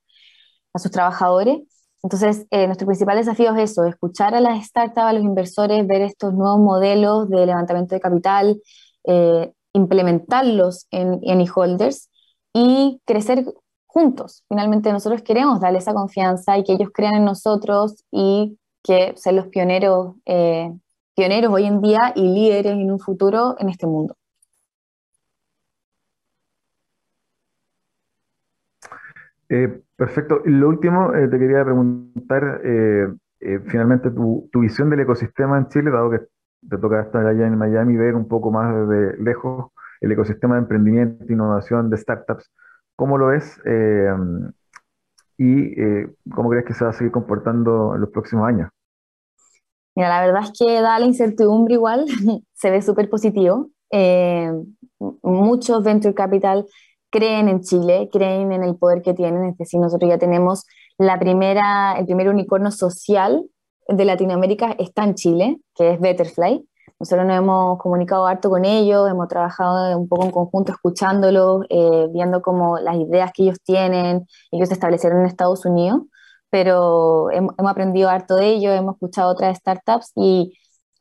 a 0.75 0.79
sus 0.79 0.91
trabajadores. 0.91 1.61
Entonces, 2.03 2.45
eh, 2.51 2.67
nuestro 2.67 2.85
principal 2.85 3.17
desafío 3.17 3.55
es 3.55 3.71
eso, 3.71 3.85
escuchar 3.85 4.35
a 4.35 4.41
las 4.41 4.63
startups, 4.65 4.97
a 4.97 5.13
los 5.13 5.23
inversores, 5.23 5.87
ver 5.87 6.01
estos 6.01 6.33
nuevos 6.33 6.59
modelos 6.59 7.29
de 7.29 7.45
levantamiento 7.45 7.95
de 7.95 8.01
capital, 8.01 8.61
eh, 9.05 9.51
implementarlos 9.73 10.87
en, 10.91 11.19
en 11.23 11.41
e-holders 11.41 12.09
y 12.53 13.01
crecer 13.05 13.45
juntos. 13.87 14.43
Finalmente 14.49 14.91
nosotros 14.91 15.21
queremos 15.23 15.61
darle 15.61 15.79
esa 15.79 15.93
confianza 15.93 16.57
y 16.57 16.63
que 16.63 16.73
ellos 16.73 16.89
crean 16.93 17.15
en 17.15 17.25
nosotros 17.25 18.03
y 18.11 18.59
que 18.83 19.13
sean 19.15 19.37
los 19.37 19.47
pioneros, 19.47 20.15
eh, 20.25 20.71
pioneros 21.15 21.51
hoy 21.53 21.65
en 21.65 21.81
día 21.81 22.13
y 22.15 22.21
líderes 22.21 22.73
en 22.73 22.91
un 22.91 22.99
futuro 22.99 23.55
en 23.57 23.69
este 23.69 23.87
mundo. 23.87 24.15
Perfecto. 29.97 30.41
Y 30.45 30.49
lo 30.49 30.69
último, 30.69 31.13
eh, 31.13 31.27
te 31.27 31.39
quería 31.39 31.63
preguntar, 31.63 32.61
eh, 32.63 33.07
eh, 33.39 33.59
finalmente, 33.65 34.11
tu, 34.11 34.49
tu 34.51 34.61
visión 34.61 34.89
del 34.89 35.01
ecosistema 35.01 35.57
en 35.57 35.67
Chile, 35.69 35.91
dado 35.91 36.09
que 36.11 36.19
te 36.67 36.77
toca 36.77 37.01
estar 37.01 37.25
allá 37.25 37.45
en 37.45 37.57
Miami, 37.57 37.95
ver 37.95 38.15
un 38.15 38.27
poco 38.27 38.51
más 38.51 38.73
desde 38.87 39.21
lejos 39.21 39.71
el 40.01 40.11
ecosistema 40.11 40.55
de 40.55 40.61
emprendimiento, 40.61 41.31
innovación, 41.31 41.89
de 41.89 41.97
startups. 41.97 42.51
¿Cómo 42.95 43.17
lo 43.17 43.27
ves? 43.27 43.59
Eh, 43.65 44.13
y 45.37 45.75
cómo 46.33 46.49
crees 46.49 46.65
que 46.65 46.73
se 46.73 46.85
va 46.85 46.91
a 46.91 46.93
seguir 46.93 47.11
comportando 47.11 47.93
en 47.95 48.01
los 48.01 48.09
próximos 48.09 48.47
años? 48.47 48.69
Mira, 49.95 50.09
la 50.09 50.25
verdad 50.25 50.43
es 50.43 50.51
que 50.57 50.81
da 50.81 50.97
la 50.97 51.05
incertidumbre 51.05 51.73
igual, 51.73 52.05
se 52.53 52.71
ve 52.71 52.81
súper 52.81 53.09
positivo. 53.09 53.69
Muchos 55.21 55.83
venture 55.83 56.13
capital 56.13 56.65
creen 57.15 57.47
en 57.47 57.61
Chile, 57.61 58.09
creen 58.11 58.51
en 58.51 58.61
el 58.63 58.75
poder 58.75 59.01
que 59.01 59.13
tienen, 59.13 59.45
es 59.45 59.57
decir, 59.57 59.79
nosotros 59.79 60.09
ya 60.09 60.17
tenemos 60.17 60.65
la 60.97 61.17
primera, 61.17 61.95
el 61.97 62.05
primer 62.05 62.27
unicornio 62.27 62.71
social 62.71 63.45
de 63.87 64.03
Latinoamérica 64.05 64.75
está 64.77 65.05
en 65.05 65.15
Chile, 65.15 65.57
que 65.75 65.93
es 65.93 65.99
Betterfly. 66.01 66.67
Nosotros 66.99 67.25
nos 67.25 67.37
hemos 67.37 67.77
comunicado 67.77 68.25
harto 68.27 68.49
con 68.49 68.65
ellos, 68.65 69.09
hemos 69.09 69.27
trabajado 69.29 69.97
un 69.97 70.09
poco 70.09 70.25
en 70.25 70.31
conjunto 70.31 70.73
escuchándolos, 70.73 71.65
eh, 71.69 72.07
viendo 72.11 72.41
como 72.41 72.79
las 72.79 72.95
ideas 72.97 73.31
que 73.33 73.43
ellos 73.43 73.59
tienen, 73.63 74.25
ellos 74.51 74.67
se 74.67 74.73
establecieron 74.73 75.19
en 75.21 75.27
Estados 75.27 75.65
Unidos, 75.65 76.01
pero 76.49 77.27
hem- 77.31 77.53
hemos 77.57 77.71
aprendido 77.71 78.09
harto 78.09 78.35
de 78.35 78.47
ellos, 78.47 78.73
hemos 78.75 78.95
escuchado 78.95 79.31
otras 79.31 79.57
startups 79.57 80.11
y 80.15 80.53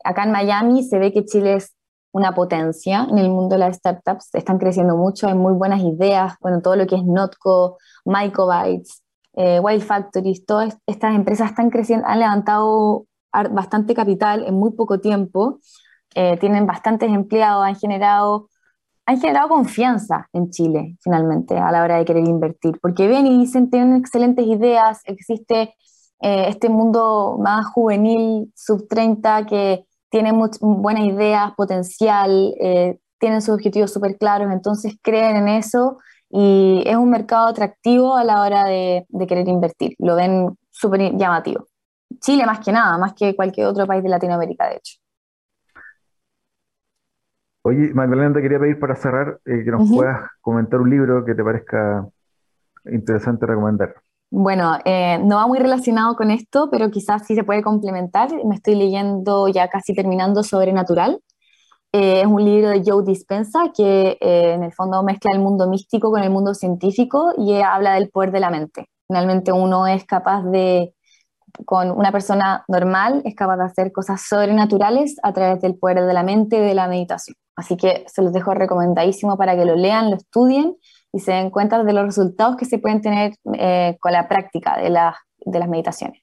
acá 0.04 0.24
en 0.24 0.32
Miami 0.32 0.84
se 0.84 0.98
ve 0.98 1.12
que 1.12 1.24
Chile 1.24 1.54
es 1.54 1.74
una 2.14 2.32
potencia 2.32 3.08
en 3.10 3.18
el 3.18 3.28
mundo 3.28 3.56
de 3.56 3.58
las 3.58 3.76
startups, 3.76 4.32
están 4.34 4.58
creciendo 4.58 4.96
mucho, 4.96 5.26
hay 5.26 5.34
muy 5.34 5.52
buenas 5.52 5.82
ideas, 5.82 6.34
bueno, 6.40 6.62
todo 6.62 6.76
lo 6.76 6.86
que 6.86 6.94
es 6.94 7.04
Notco, 7.04 7.78
Mycobytes, 8.04 9.02
eh, 9.32 9.58
Wild 9.58 9.82
Factories, 9.82 10.46
todas 10.46 10.78
estas 10.86 11.16
empresas 11.16 11.50
están 11.50 11.70
creciendo, 11.70 12.06
han 12.06 12.20
levantado 12.20 13.06
bastante 13.50 13.94
capital 13.94 14.44
en 14.46 14.54
muy 14.54 14.70
poco 14.70 15.00
tiempo, 15.00 15.58
eh, 16.14 16.36
tienen 16.36 16.68
bastantes 16.68 17.10
empleados, 17.10 17.66
han 17.66 17.74
generado, 17.74 18.48
han 19.06 19.20
generado 19.20 19.48
confianza 19.48 20.28
en 20.32 20.50
Chile, 20.50 20.96
finalmente, 21.00 21.58
a 21.58 21.72
la 21.72 21.82
hora 21.82 21.96
de 21.96 22.04
querer 22.04 22.28
invertir, 22.28 22.78
porque 22.80 23.08
ven 23.08 23.26
y 23.26 23.40
dicen, 23.40 23.70
tienen 23.70 23.96
excelentes 23.96 24.46
ideas, 24.46 25.00
existe 25.06 25.74
eh, 26.20 26.46
este 26.46 26.68
mundo 26.68 27.38
más 27.40 27.66
juvenil, 27.66 28.52
sub 28.54 28.86
30, 28.86 29.46
que 29.46 29.84
tiene 30.14 30.32
much- 30.32 30.58
buenas 30.60 31.02
ideas, 31.06 31.52
potencial, 31.56 32.54
eh, 32.60 33.00
tienen 33.18 33.42
sus 33.42 33.56
objetivos 33.56 33.92
súper 33.92 34.16
claros, 34.16 34.52
entonces 34.52 34.96
creen 35.02 35.34
en 35.34 35.48
eso 35.48 35.98
y 36.30 36.84
es 36.86 36.94
un 36.94 37.10
mercado 37.10 37.48
atractivo 37.48 38.16
a 38.16 38.22
la 38.22 38.40
hora 38.42 38.62
de, 38.64 39.06
de 39.08 39.26
querer 39.26 39.48
invertir, 39.48 39.96
lo 39.98 40.14
ven 40.14 40.56
súper 40.70 41.16
llamativo. 41.16 41.66
Chile 42.20 42.46
más 42.46 42.60
que 42.60 42.70
nada, 42.70 42.96
más 42.96 43.14
que 43.14 43.34
cualquier 43.34 43.66
otro 43.66 43.88
país 43.88 44.04
de 44.04 44.08
Latinoamérica, 44.08 44.68
de 44.68 44.76
hecho. 44.76 44.98
Oye, 47.62 47.92
Magdalena, 47.92 48.34
te 48.34 48.42
quería 48.42 48.60
pedir 48.60 48.78
para 48.78 48.94
cerrar 48.94 49.40
eh, 49.44 49.64
que 49.64 49.70
nos 49.72 49.90
puedas 49.90 50.30
comentar 50.40 50.80
un 50.80 50.90
libro 50.90 51.24
que 51.24 51.34
te 51.34 51.42
parezca 51.42 52.06
interesante 52.84 53.46
recomendar. 53.46 53.96
Bueno, 54.36 54.78
eh, 54.84 55.20
no 55.22 55.36
va 55.36 55.46
muy 55.46 55.60
relacionado 55.60 56.16
con 56.16 56.32
esto, 56.32 56.68
pero 56.68 56.90
quizás 56.90 57.24
sí 57.24 57.36
se 57.36 57.44
puede 57.44 57.62
complementar. 57.62 58.30
Me 58.44 58.56
estoy 58.56 58.74
leyendo 58.74 59.46
ya 59.46 59.68
casi 59.68 59.94
terminando 59.94 60.42
Sobrenatural. 60.42 61.20
Eh, 61.92 62.22
es 62.22 62.26
un 62.26 62.44
libro 62.44 62.70
de 62.70 62.82
Joe 62.84 63.04
Dispenza 63.04 63.70
que 63.72 64.18
eh, 64.20 64.54
en 64.54 64.64
el 64.64 64.72
fondo 64.72 65.04
mezcla 65.04 65.30
el 65.32 65.38
mundo 65.38 65.68
místico 65.68 66.10
con 66.10 66.20
el 66.20 66.30
mundo 66.30 66.52
científico 66.52 67.32
y 67.38 67.52
eh, 67.52 67.62
habla 67.62 67.94
del 67.94 68.10
poder 68.10 68.32
de 68.32 68.40
la 68.40 68.50
mente. 68.50 68.90
Finalmente 69.06 69.52
uno 69.52 69.86
es 69.86 70.04
capaz 70.04 70.42
de, 70.42 70.94
con 71.64 71.92
una 71.92 72.10
persona 72.10 72.64
normal, 72.66 73.22
es 73.24 73.36
capaz 73.36 73.58
de 73.58 73.64
hacer 73.66 73.92
cosas 73.92 74.20
sobrenaturales 74.28 75.14
a 75.22 75.32
través 75.32 75.62
del 75.62 75.76
poder 75.78 76.04
de 76.04 76.12
la 76.12 76.24
mente 76.24 76.56
y 76.56 76.60
de 76.60 76.74
la 76.74 76.88
meditación. 76.88 77.36
Así 77.54 77.76
que 77.76 78.04
se 78.08 78.20
los 78.22 78.32
dejo 78.32 78.52
recomendadísimo 78.52 79.36
para 79.36 79.54
que 79.54 79.64
lo 79.64 79.76
lean, 79.76 80.10
lo 80.10 80.16
estudien 80.16 80.74
y 81.14 81.20
se 81.20 81.30
den 81.30 81.50
cuenta 81.50 81.82
de 81.84 81.92
los 81.92 82.04
resultados 82.04 82.56
que 82.56 82.64
se 82.64 82.78
pueden 82.80 83.00
tener 83.00 83.34
eh, 83.56 83.96
con 84.00 84.10
la 84.10 84.26
práctica 84.26 84.76
de, 84.76 84.90
las 84.90 85.14
de 85.46 85.58
las 85.60 85.68
meditaciones. 85.68 86.20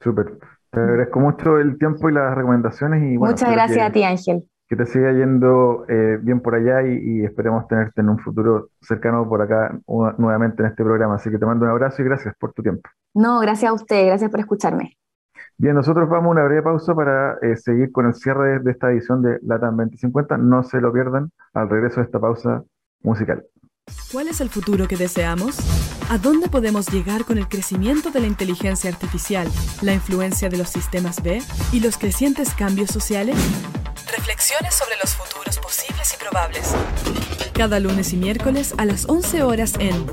Súper. 0.00 0.38
Te 0.70 0.78
agradezco 0.78 1.18
mucho 1.18 1.58
el 1.58 1.76
tiempo 1.76 2.08
y 2.08 2.12
las 2.12 2.36
recomendaciones 2.36 3.02
y 3.02 3.16
bueno, 3.16 3.32
Muchas 3.32 3.50
gracias 3.50 3.78
que, 3.78 3.82
a 3.82 3.90
ti, 3.90 4.04
Ángel. 4.04 4.44
que 4.68 4.76
te 4.76 4.86
siga 4.86 5.10
yendo 5.12 5.84
eh, 5.88 6.18
bien 6.22 6.40
por 6.40 6.54
allá 6.54 6.86
y, 6.86 6.98
y 7.02 7.24
esperemos 7.24 7.66
tenerte 7.66 8.00
en 8.00 8.10
un 8.10 8.20
futuro 8.20 8.68
cercano 8.80 9.28
por 9.28 9.42
acá 9.42 9.76
nuevamente 10.18 10.62
en 10.62 10.68
este 10.68 10.84
programa. 10.84 11.16
Así 11.16 11.28
que 11.28 11.38
te 11.38 11.44
mando 11.44 11.64
un 11.64 11.72
abrazo 11.72 12.00
y 12.00 12.04
gracias 12.04 12.32
por 12.38 12.52
tu 12.52 12.62
tiempo. 12.62 12.88
No, 13.12 13.40
gracias 13.40 13.72
a 13.72 13.74
usted, 13.74 14.06
gracias 14.06 14.30
por 14.30 14.38
escucharme. 14.38 14.96
Bien, 15.58 15.74
nosotros 15.74 16.08
vamos 16.08 16.28
a 16.28 16.30
una 16.30 16.44
breve 16.44 16.62
pausa 16.62 16.94
para 16.94 17.38
eh, 17.42 17.56
seguir 17.56 17.90
con 17.90 18.06
el 18.06 18.14
cierre 18.14 18.52
de, 18.52 18.58
de 18.60 18.70
esta 18.70 18.92
edición 18.92 19.20
de 19.20 19.40
LATAM 19.42 19.78
2050. 19.78 20.38
No 20.38 20.62
se 20.62 20.80
lo 20.80 20.92
pierdan 20.92 21.32
al 21.54 21.68
regreso 21.68 21.96
de 22.00 22.06
esta 22.06 22.20
pausa 22.20 22.62
musical. 23.02 23.44
¿Cuál 24.12 24.28
es 24.28 24.40
el 24.40 24.50
futuro 24.50 24.88
que 24.88 24.96
deseamos? 24.96 25.56
¿A 26.08 26.18
dónde 26.18 26.48
podemos 26.48 26.88
llegar 26.88 27.24
con 27.24 27.38
el 27.38 27.48
crecimiento 27.48 28.10
de 28.10 28.20
la 28.20 28.26
inteligencia 28.26 28.90
artificial, 28.90 29.48
la 29.82 29.94
influencia 29.94 30.48
de 30.48 30.58
los 30.58 30.68
sistemas 30.68 31.22
B 31.22 31.40
y 31.72 31.80
los 31.80 31.96
crecientes 31.96 32.54
cambios 32.54 32.90
sociales? 32.90 33.36
Reflexiones 34.16 34.74
sobre 34.74 34.96
los 35.00 35.14
futuros 35.14 35.58
posibles 35.58 36.12
y 36.14 36.16
probables. 36.16 36.74
Cada 37.52 37.78
lunes 37.78 38.12
y 38.12 38.16
miércoles 38.16 38.74
a 38.78 38.84
las 38.84 39.08
11 39.08 39.42
horas 39.42 39.74
en 39.78 40.04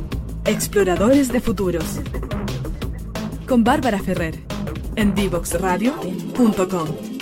Exploradores 0.45 1.31
de 1.31 1.41
Futuros. 1.41 1.85
Con 3.47 3.63
Bárbara 3.63 3.99
Ferrer 3.99 4.39
en 4.95 5.15
divoxradio.com. 5.15 7.16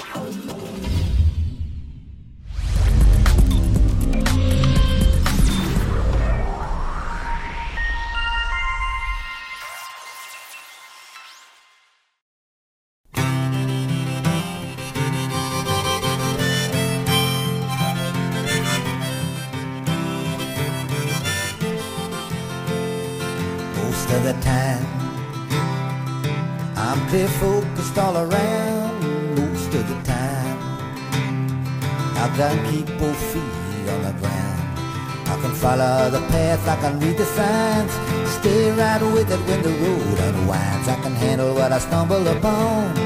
read 36.94 37.18
the 37.18 37.26
signs, 37.26 37.92
stay 38.40 38.72
right 38.72 39.02
with 39.02 39.32
it 39.32 39.40
when 39.48 39.62
the 39.64 39.70
road 39.70 40.20
unwinds. 40.20 40.88
I 40.88 40.96
can 41.02 41.16
handle 41.16 41.54
what 41.56 41.72
I 41.72 41.80
stumble 41.80 42.28
upon. 42.28 42.98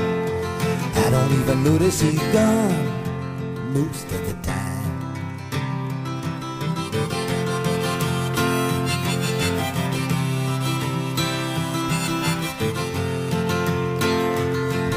I 1.03 1.09
don't 1.09 1.32
even 1.39 1.63
notice 1.63 2.01
he's 2.01 2.21
gone 2.34 3.73
most 3.73 4.05
of 4.11 4.27
the 4.27 4.34
time. 4.43 4.69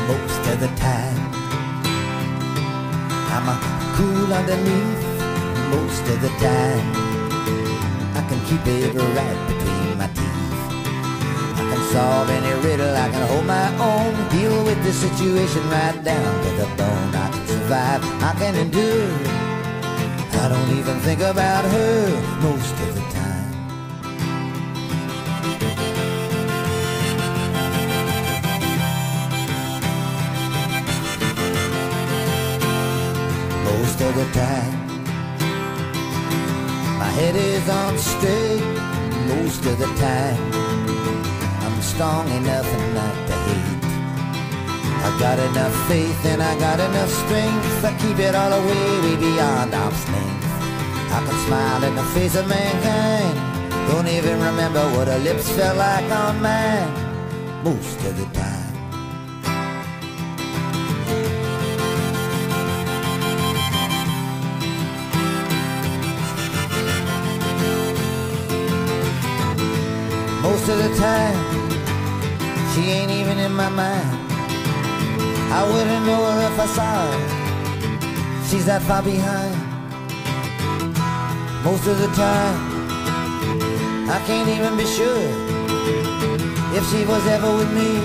most 0.08 0.42
of 0.52 0.60
the 0.60 0.68
time. 0.76 1.20
I'm 3.34 3.46
cool 3.96 4.32
underneath 4.32 5.02
most 5.70 6.04
of 6.08 6.20
the 6.20 6.28
time 6.40 7.01
keep 8.52 8.66
it 8.66 8.94
right 8.94 9.40
between 9.48 9.96
my 9.96 10.08
teeth. 10.08 10.52
I 11.60 11.62
can 11.70 11.82
solve 11.92 12.28
any 12.28 12.52
riddle, 12.66 12.94
I 12.94 13.08
can 13.08 13.26
hold 13.28 13.46
my 13.46 13.68
own, 13.90 14.12
deal 14.28 14.64
with 14.64 14.80
the 14.84 14.92
situation 14.92 15.62
right 15.70 15.98
down 16.04 16.32
to 16.44 16.50
the 16.60 16.68
bone. 16.76 17.14
I 17.24 17.30
can 17.32 17.46
survive, 17.46 18.02
I 18.30 18.32
can 18.40 18.54
endure. 18.56 19.08
I 20.44 20.48
don't 20.52 20.70
even 20.78 20.98
think 21.00 21.20
about 21.20 21.64
her 21.64 22.00
most 22.42 22.74
of 22.84 22.94
the 22.96 23.04
time. 23.18 23.52
Most 33.64 34.00
of 34.02 34.14
the 34.14 34.26
time 34.38 34.81
Head 37.16 37.36
is 37.36 37.68
on 37.68 37.98
straight 37.98 38.64
most 39.28 39.64
of 39.66 39.78
the 39.78 39.90
time. 40.00 40.40
I'm 41.64 41.82
strong 41.82 42.26
enough 42.30 42.68
not 42.94 43.16
to 43.28 43.34
hate. 43.46 43.84
I 45.06 45.16
got 45.18 45.38
enough 45.38 45.74
faith 45.88 46.24
and 46.24 46.42
I 46.42 46.58
got 46.58 46.80
enough 46.80 47.10
strength 47.10 47.84
I 47.84 47.92
keep 47.98 48.18
it 48.18 48.34
all 48.34 48.52
away, 48.52 49.00
way 49.04 49.16
beyond 49.16 49.74
arm's 49.74 50.08
length. 50.08 50.46
I 51.16 51.18
can 51.26 51.38
smile 51.46 51.84
in 51.84 51.94
the 51.96 52.04
face 52.14 52.34
of 52.34 52.48
mankind. 52.48 53.36
Don't 53.90 54.08
even 54.08 54.40
remember 54.40 54.82
what 54.94 55.08
her 55.08 55.18
lips 55.18 55.50
felt 55.50 55.76
like 55.76 56.10
on 56.10 56.40
mine 56.40 56.92
most 57.64 57.98
of 58.06 58.16
the 58.16 58.24
time. 58.38 58.51
Most 70.62 70.78
of 70.78 70.90
the 70.90 70.96
time, 70.96 71.36
she 72.72 72.82
ain't 72.82 73.10
even 73.10 73.36
in 73.40 73.52
my 73.52 73.68
mind. 73.68 74.08
I 75.50 75.64
wouldn't 75.66 76.06
know 76.06 76.22
her 76.24 76.52
if 76.52 76.60
I 76.60 76.66
saw 76.66 76.90
her. 77.02 78.46
She's 78.46 78.66
that 78.66 78.80
far 78.82 79.02
behind. 79.02 79.58
Most 81.64 81.84
of 81.88 81.98
the 81.98 82.06
time, 82.14 82.56
I 84.08 84.22
can't 84.24 84.48
even 84.50 84.76
be 84.76 84.86
sure 84.86 85.26
if 86.78 86.84
she 86.92 87.04
was 87.06 87.26
ever 87.26 87.50
with 87.56 87.72
me 87.74 87.98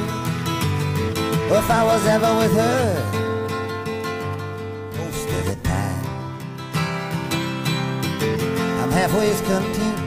or 1.52 1.60
if 1.62 1.70
I 1.70 1.84
was 1.84 2.04
ever 2.08 2.32
with 2.40 2.54
her. 2.54 2.88
Most 4.98 5.30
of 5.30 5.46
the 5.46 5.58
time, 5.62 6.06
I'm 8.82 8.90
halfway 8.90 9.30
content 9.46 10.00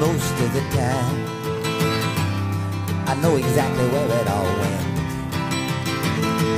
most 0.00 0.34
of 0.42 0.52
the 0.54 0.64
time. 0.76 1.43
I 3.14 3.20
know 3.20 3.36
exactly 3.36 3.86
where 3.90 4.08
it 4.20 4.28
all 4.28 4.42
went. 4.42 4.82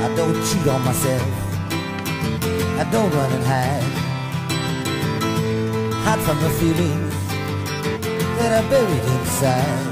I 0.05 0.15
don't 0.15 0.33
cheat 0.47 0.67
on 0.67 0.83
myself. 0.83 1.21
I 2.81 2.89
don't 2.91 3.13
run 3.13 3.31
and 3.31 3.45
hide. 3.45 3.83
Hide 6.03 6.19
from 6.25 6.39
the 6.41 6.49
feelings 6.59 7.13
that 8.39 8.51
are 8.57 8.69
buried 8.71 9.05
inside. 9.19 9.85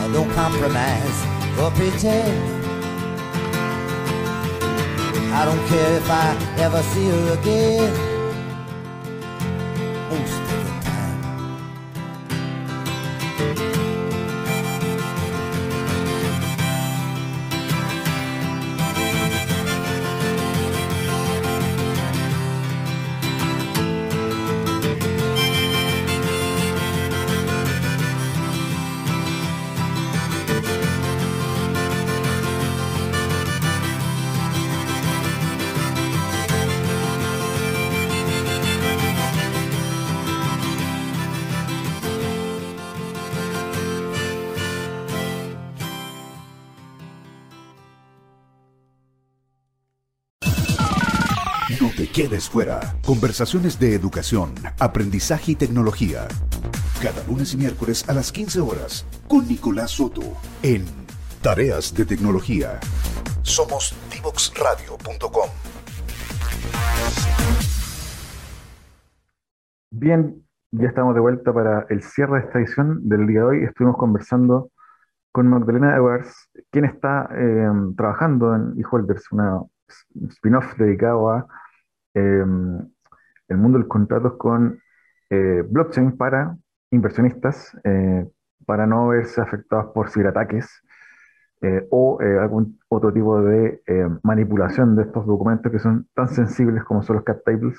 I 0.00 0.08
don't 0.10 0.30
compromise 0.32 1.18
or 1.60 1.70
pretend. 1.72 2.64
I 5.34 5.44
don't 5.44 5.68
care 5.68 5.96
if 5.98 6.10
I 6.10 6.34
ever 6.64 6.82
see 6.82 7.08
her 7.10 7.38
again. 7.38 8.05
No 51.80 51.90
te 51.90 52.08
quedes 52.08 52.48
fuera. 52.48 52.80
Conversaciones 53.04 53.78
de 53.78 53.94
educación, 53.94 54.54
aprendizaje 54.78 55.52
y 55.52 55.54
tecnología. 55.56 56.26
Cada 57.02 57.22
lunes 57.26 57.52
y 57.52 57.58
miércoles 57.58 58.08
a 58.08 58.14
las 58.14 58.32
15 58.32 58.60
horas 58.60 59.04
con 59.28 59.46
Nicolás 59.46 59.90
Soto 59.90 60.22
en 60.62 60.86
Tareas 61.42 61.92
de 61.94 62.06
Tecnología. 62.06 62.80
Somos 63.42 63.94
divoxradio.com. 64.10 65.50
Bien, 69.90 70.46
ya 70.70 70.88
estamos 70.88 71.14
de 71.14 71.20
vuelta 71.20 71.52
para 71.52 71.84
el 71.90 72.02
cierre 72.02 72.40
de 72.40 72.46
esta 72.46 72.58
edición 72.58 73.06
del 73.06 73.26
día 73.26 73.40
de 73.40 73.46
hoy. 73.46 73.64
Estuvimos 73.64 73.98
conversando 73.98 74.70
con 75.30 75.48
Magdalena 75.48 75.94
Edwards, 75.94 76.48
quien 76.70 76.86
está 76.86 77.28
eh, 77.32 77.68
trabajando 77.98 78.54
en 78.54 78.80
eHolders, 78.80 79.30
una 79.32 79.60
un 80.14 80.28
spin-off 80.30 80.76
dedicado 80.76 81.30
a 81.30 81.46
eh, 82.16 82.44
el 83.48 83.56
mundo 83.56 83.78
de 83.78 83.82
los 83.84 83.88
contratos 83.88 84.34
con 84.38 84.80
eh, 85.30 85.62
blockchain 85.68 86.16
para 86.16 86.56
inversionistas, 86.90 87.76
eh, 87.84 88.26
para 88.64 88.86
no 88.86 89.08
verse 89.08 89.40
afectados 89.40 89.92
por 89.92 90.10
ciberataques 90.10 90.82
eh, 91.62 91.86
o 91.90 92.18
algún 92.20 92.78
otro 92.88 93.12
tipo 93.12 93.40
de 93.40 93.80
manipulación 94.22 94.96
de 94.96 95.02
estos 95.02 95.26
documentos 95.26 95.72
que 95.72 95.78
son 95.78 96.06
tan 96.14 96.28
sensibles 96.28 96.84
como 96.84 97.02
son 97.02 97.16
los 97.16 97.24
cap 97.24 97.42
tables, 97.44 97.78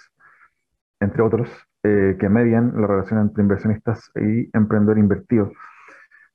entre 0.99 1.21
otros, 1.21 1.49
que 1.83 2.29
median 2.29 2.73
la 2.81 2.87
relación 2.87 3.21
entre 3.21 3.43
inversionistas 3.43 4.11
y 4.15 4.49
emprendedor 4.57 4.97
invertido. 4.97 5.51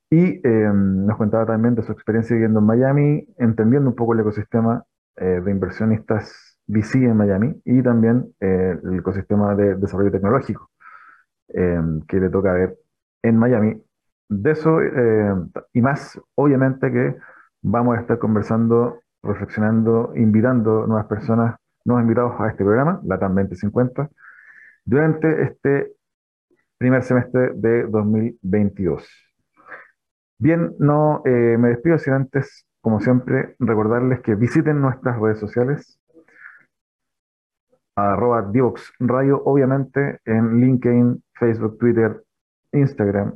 Y 0.09 0.41
eh, 0.47 0.71
nos 0.73 1.19
contaba 1.19 1.45
también 1.45 1.75
de 1.75 1.83
su 1.83 1.93
experiencia 1.93 2.35
viviendo 2.35 2.61
en 2.61 2.67
Miami, 2.67 3.27
entendiendo 3.37 3.91
un 3.91 3.97
poco 3.97 4.15
el 4.15 4.21
ecosistema 4.21 4.85
de 5.17 5.51
inversionistas 5.51 6.52
VC 6.67 7.05
en 7.05 7.17
Miami 7.17 7.61
y 7.65 7.83
también 7.83 8.33
eh, 8.41 8.79
el 8.83 8.99
ecosistema 8.99 9.55
de 9.55 9.75
desarrollo 9.75 10.11
tecnológico 10.11 10.71
eh, 11.49 11.81
que 12.09 12.21
le 12.21 12.31
toca 12.31 12.53
ver 12.53 12.79
en 13.23 13.37
Miami. 13.37 13.83
De 14.29 14.51
eso 14.53 14.81
eh, 14.81 15.35
y 15.73 15.83
más, 15.83 16.21
obviamente 16.35 16.91
que 16.91 17.17
vamos 17.61 17.97
a 17.97 18.01
estar 18.01 18.19
conversando, 18.19 19.01
reflexionando, 19.23 20.13
invitando 20.17 20.87
nuevas 20.87 21.07
personas, 21.07 21.57
nuevos 21.85 22.03
invitados 22.03 22.41
a 22.41 22.49
este 22.49 22.65
programa, 22.65 23.01
LATAM 23.05 23.35
2050, 23.35 24.11
durante 24.85 25.43
este 25.43 25.93
primer 26.79 27.03
semestre 27.03 27.53
de 27.55 27.85
2022. 27.85 29.09
Bien, 30.39 30.75
no 30.81 31.23
eh, 31.25 31.57
me 31.59 31.69
despido 31.69 31.99
sin 31.99 32.15
antes, 32.15 32.67
como 32.81 33.01
siempre, 33.01 33.55
recordarles 33.61 34.21
que 34.21 34.35
visiten 34.35 34.81
nuestras 34.81 35.21
redes 35.21 35.39
sociales, 35.39 36.01
arroba 37.97 38.43
Divox 38.43 38.93
Radio, 38.99 39.43
obviamente 39.45 40.21
en 40.25 40.61
LinkedIn, 40.61 41.23
Facebook, 41.35 41.79
Twitter, 41.79 42.23
Instagram 42.73 43.35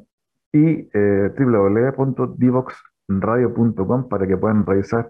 y 0.52 0.88
eh, 0.92 1.32
www.divoxradio.com 1.38 4.08
para 4.08 4.26
que 4.26 4.36
puedan 4.36 4.66
revisar 4.66 5.08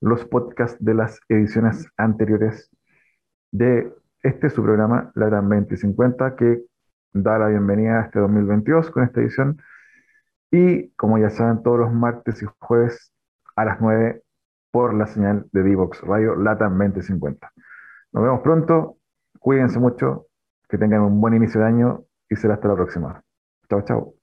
los 0.00 0.24
podcasts 0.24 0.82
de 0.84 0.94
las 0.94 1.20
ediciones 1.28 1.86
anteriores 1.96 2.68
de 3.52 3.92
este 4.22 4.50
su 4.50 4.62
programa, 4.62 5.12
la 5.14 5.26
Gran 5.26 5.48
2050, 5.48 6.36
que 6.36 6.62
da 7.12 7.38
la 7.38 7.48
bienvenida 7.48 8.00
a 8.00 8.04
este 8.06 8.18
2022 8.18 8.90
con 8.90 9.04
esta 9.04 9.20
edición. 9.20 9.58
Y 10.50 10.90
como 10.90 11.18
ya 11.18 11.30
saben, 11.30 11.62
todos 11.62 11.78
los 11.78 11.92
martes 11.92 12.42
y 12.42 12.46
jueves 12.58 13.12
a 13.56 13.64
las 13.64 13.80
9 13.80 14.22
por 14.70 14.94
la 14.94 15.06
señal 15.06 15.46
de 15.52 15.62
Divox 15.62 16.00
Radio 16.02 16.36
Latam 16.36 16.78
2050. 16.78 17.52
Nos 18.16 18.24
vemos 18.24 18.40
pronto, 18.40 18.96
cuídense 19.40 19.78
mucho, 19.78 20.28
que 20.70 20.78
tengan 20.78 21.02
un 21.02 21.20
buen 21.20 21.34
inicio 21.34 21.60
de 21.60 21.66
año 21.66 22.04
y 22.30 22.36
será 22.36 22.54
hasta 22.54 22.68
la 22.68 22.74
próxima. 22.74 23.22
Chao, 23.68 23.82
chao. 23.82 24.15